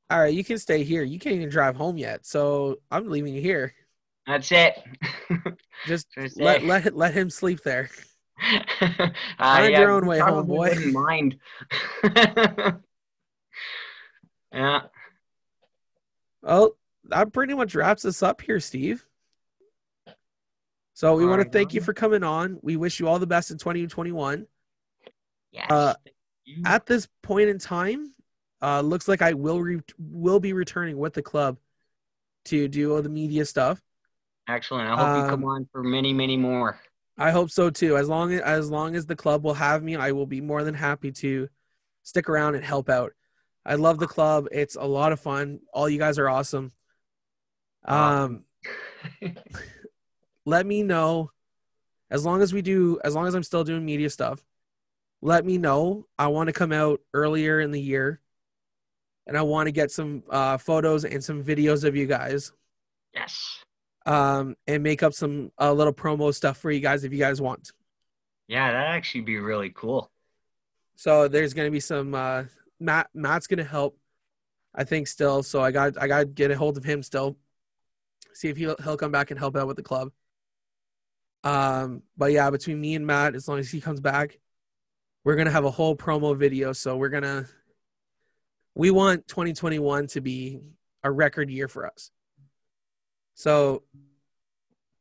all 0.10 0.20
right, 0.20 0.34
you 0.34 0.43
can 0.43 0.58
stay 0.58 0.84
here. 0.84 1.04
You 1.04 1.20
can't 1.20 1.36
even 1.36 1.50
drive 1.50 1.76
home 1.76 1.98
yet, 1.98 2.26
so 2.26 2.80
I'm 2.91 3.10
leaving 3.10 3.34
you 3.34 3.41
here. 3.41 3.74
That's 4.26 4.52
it. 4.52 4.84
Just 5.88 6.08
let 6.36 6.63
let 6.65 6.93
let 6.96 7.13
him 7.13 7.30
sleep 7.30 7.62
there. 7.63 7.89
uh, 8.82 9.10
Find 9.38 9.72
yeah, 9.72 9.80
your 9.80 9.91
own 9.91 10.06
way, 10.06 10.20
homeboy. 10.20 10.48
Wouldn't 10.48 10.93
mind. 10.93 11.38
yeah. 14.54 14.82
Well, 16.41 16.78
that 17.06 17.32
pretty 17.32 17.54
much 17.54 17.74
wraps 17.74 18.04
us 18.04 18.22
up 18.22 18.41
here, 18.41 18.60
Steve. 18.60 19.07
So 20.97 21.15
we 21.15 21.27
want 21.27 21.33
to 21.33 21.41
Alright, 21.41 21.53
thank 21.53 21.75
you 21.75 21.81
for 21.81 21.93
coming 21.93 22.23
on. 22.23 22.57
We 22.63 22.75
wish 22.75 22.99
you 22.99 23.07
all 23.07 23.19
the 23.19 23.27
best 23.27 23.51
in 23.51 23.60
2021. 23.60 24.47
Yes. 25.51 25.67
Uh. 25.69 25.93
At 26.65 26.88
this 26.88 27.07
point 27.21 27.49
in 27.49 27.60
time, 27.60 28.15
uh, 28.63 28.81
looks 28.81 29.07
like 29.07 29.21
I 29.21 29.33
will 29.33 29.62
re- 29.62 29.81
will 29.99 30.39
be 30.39 30.53
returning 30.53 30.97
with 30.97 31.13
the 31.13 31.21
club 31.21 31.57
to 32.45 32.67
do 32.67 32.95
all 32.95 33.03
the 33.03 33.10
media 33.10 33.45
stuff. 33.45 33.79
Excellent. 34.49 34.89
I 34.89 34.95
hope 34.95 35.23
you 35.23 35.29
come 35.29 35.43
um, 35.43 35.49
on 35.49 35.69
for 35.71 35.83
many, 35.83 36.13
many 36.13 36.36
more. 36.36 36.79
I 37.15 37.29
hope 37.29 37.51
so 37.51 37.69
too. 37.69 37.95
As 37.95 38.07
long 38.07 38.33
as 38.33 38.41
as 38.41 38.71
long 38.71 38.95
as 38.95 39.05
the 39.05 39.15
club 39.15 39.43
will 39.43 39.53
have 39.53 39.83
me, 39.83 39.95
I 39.97 40.13
will 40.13 40.25
be 40.25 40.41
more 40.41 40.63
than 40.63 40.73
happy 40.73 41.12
to 41.12 41.47
stick 42.01 42.27
around 42.27 42.55
and 42.55 42.65
help 42.65 42.89
out. 42.89 43.13
I 43.63 43.75
love 43.75 43.99
the 43.99 44.07
club. 44.07 44.47
It's 44.51 44.75
a 44.75 44.86
lot 44.86 45.12
of 45.12 45.19
fun. 45.19 45.60
All 45.71 45.88
you 45.88 45.99
guys 45.99 46.17
are 46.17 46.27
awesome. 46.27 46.71
Um, 47.86 48.45
let 50.47 50.65
me 50.65 50.81
know 50.81 51.29
as 52.10 52.23
long 52.25 52.41
as 52.41 52.53
we 52.53 52.62
do 52.62 52.99
as 53.03 53.13
long 53.13 53.27
as 53.27 53.36
I'm 53.36 53.43
still 53.43 53.65
doing 53.65 53.86
media 53.86 54.10
stuff. 54.10 54.41
Let 55.21 55.45
me 55.45 55.57
know. 55.57 56.05
I 56.17 56.27
want 56.27 56.47
to 56.47 56.53
come 56.53 56.71
out 56.71 57.01
earlier 57.13 57.60
in 57.60 57.71
the 57.71 57.81
year 57.81 58.21
and 59.25 59.38
I 59.38 59.41
want 59.41 59.67
to 59.67 59.71
get 59.73 59.91
some 59.91 60.23
uh, 60.29 60.57
photos 60.57 61.03
and 61.03 61.21
some 61.21 61.43
videos 61.43 61.83
of 61.83 61.97
you 61.97 62.05
guys 62.05 62.53
yes. 63.13 63.60
um, 64.05 64.55
and 64.67 64.81
make 64.83 65.03
up 65.03 65.13
some 65.13 65.51
uh, 65.60 65.73
little 65.73 65.91
promo 65.91 66.33
stuff 66.33 66.57
for 66.57 66.71
you 66.71 66.79
guys 66.79 67.03
if 67.03 67.12
you 67.12 67.19
guys 67.19 67.41
want. 67.41 67.73
Yeah, 68.47 68.71
that'd 68.71 68.88
actually 68.88 69.21
be 69.21 69.38
really 69.39 69.71
cool. 69.71 70.10
So 70.95 71.27
there's 71.27 71.53
gonna 71.53 71.71
be 71.71 71.81
some 71.81 72.15
uh 72.15 72.45
Matt 72.79 73.10
Matt's 73.13 73.47
gonna 73.47 73.65
help, 73.65 73.97
I 74.73 74.86
think 74.86 75.07
still. 75.07 75.43
So 75.43 75.62
I 75.62 75.71
got 75.71 76.01
I 76.01 76.07
gotta 76.07 76.25
get 76.25 76.51
a 76.51 76.57
hold 76.57 76.77
of 76.77 76.86
him 76.86 77.03
still. 77.03 77.36
See 78.31 78.47
if 78.47 78.55
he'll 78.55 78.77
he'll 78.81 78.95
come 78.95 79.12
back 79.12 79.29
and 79.29 79.38
help 79.38 79.57
out 79.57 79.67
with 79.67 79.75
the 79.75 79.83
club. 79.83 80.12
Um 81.47 82.03
but 82.17 82.31
yeah, 82.31 82.49
between 82.49 82.79
me 82.81 82.95
and 82.95 83.05
Matt, 83.05 83.36
as 83.36 83.47
long 83.47 83.60
as 83.60 83.69
he 83.69 83.79
comes 83.79 83.99
back, 83.99 84.39
we're 85.23 85.36
gonna 85.36 85.51
have 85.51 85.65
a 85.65 85.71
whole 85.71 85.95
promo 85.95 86.36
video. 86.36 86.73
So 86.73 86.97
we're 86.97 87.10
gonna 87.10 87.47
we 88.75 88.91
want 88.91 89.27
2021 89.27 90.07
to 90.07 90.21
be 90.21 90.60
a 91.03 91.12
record 91.12 91.49
year 91.49 91.67
for 91.67 91.88
us. 91.88 92.12
So 93.33 93.83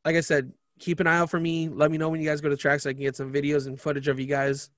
like 0.04 0.16
I 0.16 0.20
said, 0.20 0.52
keep 0.78 1.00
an 1.00 1.06
eye 1.06 1.18
out 1.18 1.30
for 1.30 1.40
me. 1.40 1.68
Let 1.68 1.90
me 1.90 1.98
know 1.98 2.09
when 2.11 2.20
you 2.20 2.28
guys 2.28 2.40
go 2.40 2.48
to 2.48 2.56
track 2.56 2.80
so 2.80 2.90
I 2.90 2.92
can 2.92 3.02
get 3.02 3.16
some 3.16 3.32
videos 3.32 3.66
and 3.66 3.80
footage 3.80 4.09
of 4.09 4.20
you 4.20 4.26
guys 4.26 4.70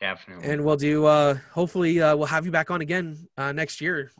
Definitely. 0.00 0.50
and 0.50 0.64
we'll 0.64 0.76
do 0.76 1.06
uh 1.06 1.38
hopefully 1.52 2.02
uh 2.02 2.14
we'll 2.16 2.26
have 2.26 2.44
you 2.44 2.52
back 2.52 2.70
on 2.70 2.82
again 2.82 3.28
uh 3.38 3.52
next 3.52 3.80
year 3.80 4.12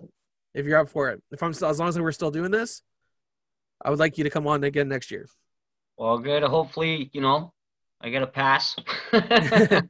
if 0.55 0.65
you're 0.65 0.79
up 0.79 0.89
for 0.89 1.11
it 1.11 1.23
if 1.31 1.43
i'm 1.43 1.53
still 1.53 1.69
as 1.69 1.79
long 1.79 1.91
as 1.91 1.99
we're 2.01 2.13
still 2.13 2.31
doing 2.31 2.51
this 2.51 2.83
i 3.85 3.91
would 3.91 3.99
like 3.99 4.17
you 4.17 4.25
to 4.25 4.31
come 4.31 4.47
on 4.47 4.65
again 4.65 4.89
next 4.89 5.11
year 5.11 5.29
well, 5.97 6.19
good. 6.19 6.43
Hopefully, 6.43 7.11
you 7.13 7.21
know, 7.21 7.53
I 8.01 8.11
get 8.11 8.23
a 8.23 8.27
pass. 8.27 8.77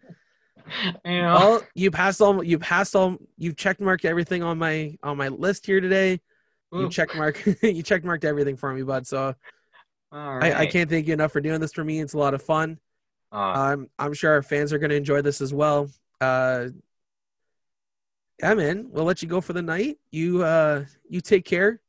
you 1.05 1.23
know. 1.23 1.35
well 1.35 1.63
you 1.75 1.91
passed 1.91 2.21
all 2.21 2.43
you 2.43 2.59
passed 2.59 2.97
all 2.97 3.17
you 3.37 3.53
checked 3.53 3.81
marked 3.81 4.05
everything 4.05 4.43
on 4.43 4.59
my 4.59 4.97
on 5.03 5.17
my 5.17 5.29
list 5.29 5.67
here 5.67 5.81
today. 5.81 6.21
You 6.73 6.87
Ooh, 6.87 6.91
checked 6.91 7.15
mark 7.15 7.43
you 7.63 7.83
checked 7.83 8.05
marked 8.05 8.25
everything 8.25 8.57
for 8.57 8.73
me 8.73 8.83
bud. 8.83 9.07
So 9.07 9.35
all 10.13 10.45
I, 10.45 10.53
I 10.53 10.67
can't 10.67 10.89
thank 10.89 11.07
you 11.07 11.15
enough 11.15 11.33
for 11.33 11.41
doing 11.41 11.61
this 11.61 11.73
for 11.73 11.85
me. 11.85 12.01
It's 12.01 12.15
a 12.15 12.19
lot 12.19 12.35
of 12.35 12.43
fun. 12.43 12.79
Uh, 13.33 13.37
i'm 13.37 13.91
i'm 13.99 14.15
sure 14.15 14.33
our 14.33 14.43
fans 14.43 14.73
are 14.73 14.79
going 14.79 14.91
to 14.91 14.97
enjoy 14.97 15.23
this 15.23 15.41
as 15.41 15.53
well. 15.53 15.91
Uh 16.21 16.69
yeah 18.41 18.55
man. 18.55 18.89
We'll 18.91 19.05
let 19.05 19.23
you 19.23 19.29
go 19.29 19.41
for 19.41 19.53
the 19.53 19.63
night. 19.63 19.99
You 20.11 20.43
uh 20.43 20.85
you 21.09 21.21
take 21.21 21.45
care. 21.45 21.81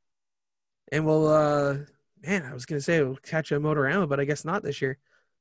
And 0.91 1.05
we'll 1.05 1.27
uh 1.27 1.77
man 2.25 2.43
i 2.45 2.53
was 2.53 2.65
gonna 2.65 2.81
say 2.81 3.01
we'll 3.01 3.15
catch 3.17 3.51
a 3.51 3.59
Motorama 3.59 4.07
but 4.07 4.19
i 4.19 4.25
guess 4.25 4.43
not 4.45 4.63
this 4.63 4.81
year 4.81 4.97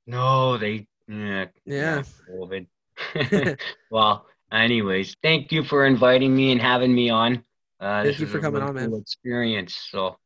no, 0.08 0.56
they. 0.56 0.86
Yeah. 1.08 1.46
yeah 1.64 2.02
COVID. 2.30 2.66
well, 3.90 4.24
anyways, 4.52 5.16
thank 5.20 5.50
you 5.50 5.64
for 5.64 5.84
inviting 5.84 6.34
me 6.36 6.52
and 6.52 6.60
having 6.62 6.94
me 6.94 7.10
on. 7.10 7.42
Uh, 7.80 8.04
Thank 8.04 8.20
you 8.20 8.26
for 8.26 8.38
coming 8.38 8.60
really 8.60 8.68
on, 8.68 8.74
man. 8.76 8.90
cool 8.90 9.00
Experience. 9.00 9.74
So, 9.90 10.16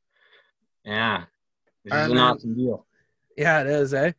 yeah, 0.84 1.24
this 1.84 1.92
All 1.94 1.98
is 1.98 2.02
right, 2.02 2.10
an 2.10 2.16
man. 2.16 2.24
awesome 2.34 2.54
deal. 2.54 2.86
yeah 3.38 3.60
it 3.62 3.68
is 3.68 3.94
eh 3.94 4.12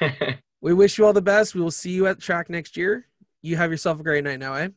we 0.62 0.72
wish 0.72 0.96
you 0.96 1.04
all 1.04 1.12
the 1.12 1.20
best 1.20 1.54
we 1.54 1.60
will 1.60 1.70
see 1.70 1.90
you 1.90 2.06
at 2.06 2.16
the 2.16 2.22
track 2.22 2.48
next 2.48 2.76
year 2.78 3.06
you 3.42 3.56
have 3.56 3.70
yourself 3.70 4.00
a 4.00 4.02
great 4.02 4.24
night 4.24 4.38
now 4.38 4.54
eh 4.54 4.68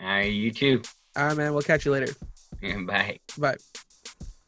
all 0.00 0.06
right, 0.06 0.32
you 0.32 0.50
too. 0.50 0.80
all 1.16 1.26
right 1.26 1.36
man 1.36 1.52
we'll 1.52 1.60
catch 1.62 1.84
you 1.84 1.92
later 1.92 2.14
Bye. 2.86 3.18
Bye. 3.36 3.56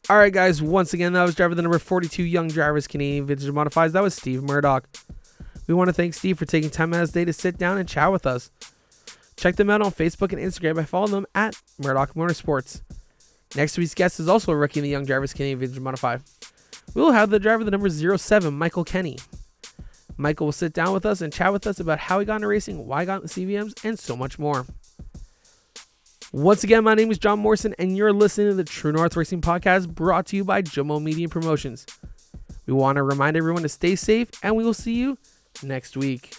All 0.09 0.17
right, 0.17 0.33
guys. 0.33 0.59
Once 0.59 0.91
again, 0.95 1.13
that 1.13 1.21
was 1.23 1.35
driver 1.35 1.53
the 1.53 1.61
number 1.61 1.77
42 1.77 2.23
Young 2.23 2.47
Drivers 2.47 2.87
Canadian 2.87 3.27
Vintage 3.27 3.51
Modifieds. 3.51 3.91
That 3.91 4.01
was 4.01 4.15
Steve 4.15 4.41
Murdoch. 4.41 4.89
We 5.67 5.75
want 5.75 5.89
to 5.89 5.93
thank 5.93 6.15
Steve 6.15 6.39
for 6.39 6.45
taking 6.45 6.71
time 6.71 6.91
out 6.93 6.95
of 6.95 7.01
his 7.01 7.11
day 7.11 7.25
to 7.25 7.31
sit 7.31 7.59
down 7.59 7.77
and 7.77 7.87
chat 7.87 8.11
with 8.11 8.25
us. 8.25 8.49
Check 9.37 9.57
them 9.57 9.69
out 9.69 9.83
on 9.83 9.91
Facebook 9.91 10.33
and 10.33 10.41
Instagram 10.41 10.77
by 10.77 10.85
following 10.85 11.11
them 11.11 11.27
at 11.35 11.55
Murdoch 11.77 12.15
Motorsports. 12.15 12.81
Next 13.55 13.77
week's 13.77 13.93
guest 13.93 14.19
is 14.19 14.27
also 14.27 14.51
a 14.51 14.55
rookie 14.55 14.79
in 14.79 14.83
the 14.83 14.89
Young 14.89 15.05
Drivers 15.05 15.31
Canadian 15.31 15.59
Vintage 15.59 15.79
Modify. 15.79 16.17
We 16.95 17.03
will 17.03 17.11
have 17.11 17.29
the 17.29 17.39
driver 17.39 17.63
the 17.63 17.69
number 17.69 17.87
07, 17.87 18.51
Michael 18.51 18.83
Kenny. 18.83 19.19
Michael 20.17 20.47
will 20.47 20.53
sit 20.53 20.73
down 20.73 20.91
with 20.91 21.05
us 21.05 21.21
and 21.21 21.31
chat 21.31 21.53
with 21.53 21.67
us 21.67 21.79
about 21.79 21.99
how 21.99 22.17
he 22.17 22.25
got 22.25 22.37
into 22.37 22.47
racing, 22.47 22.87
why 22.87 23.01
he 23.01 23.05
got 23.05 23.21
into 23.21 23.41
the 23.41 23.45
CVMs, 23.45 23.85
and 23.85 23.99
so 23.99 24.17
much 24.17 24.39
more. 24.39 24.65
Once 26.31 26.63
again, 26.63 26.83
my 26.83 26.93
name 26.93 27.09
is 27.09 27.17
John 27.17 27.39
Morrison, 27.39 27.73
and 27.79 27.97
you're 27.97 28.13
listening 28.13 28.49
to 28.49 28.53
the 28.53 28.63
True 28.63 28.91
North 28.91 29.17
Racing 29.17 29.41
Podcast 29.41 29.87
brought 29.89 30.27
to 30.27 30.35
you 30.35 30.43
by 30.43 30.61
Jomo 30.61 31.01
Media 31.01 31.27
Promotions. 31.27 31.87
We 32.67 32.73
want 32.73 32.97
to 32.97 33.03
remind 33.03 33.35
everyone 33.35 33.63
to 33.63 33.69
stay 33.69 33.95
safe, 33.95 34.29
and 34.43 34.55
we 34.55 34.63
will 34.63 34.75
see 34.75 34.93
you 34.93 35.17
next 35.63 35.97
week. 35.97 36.35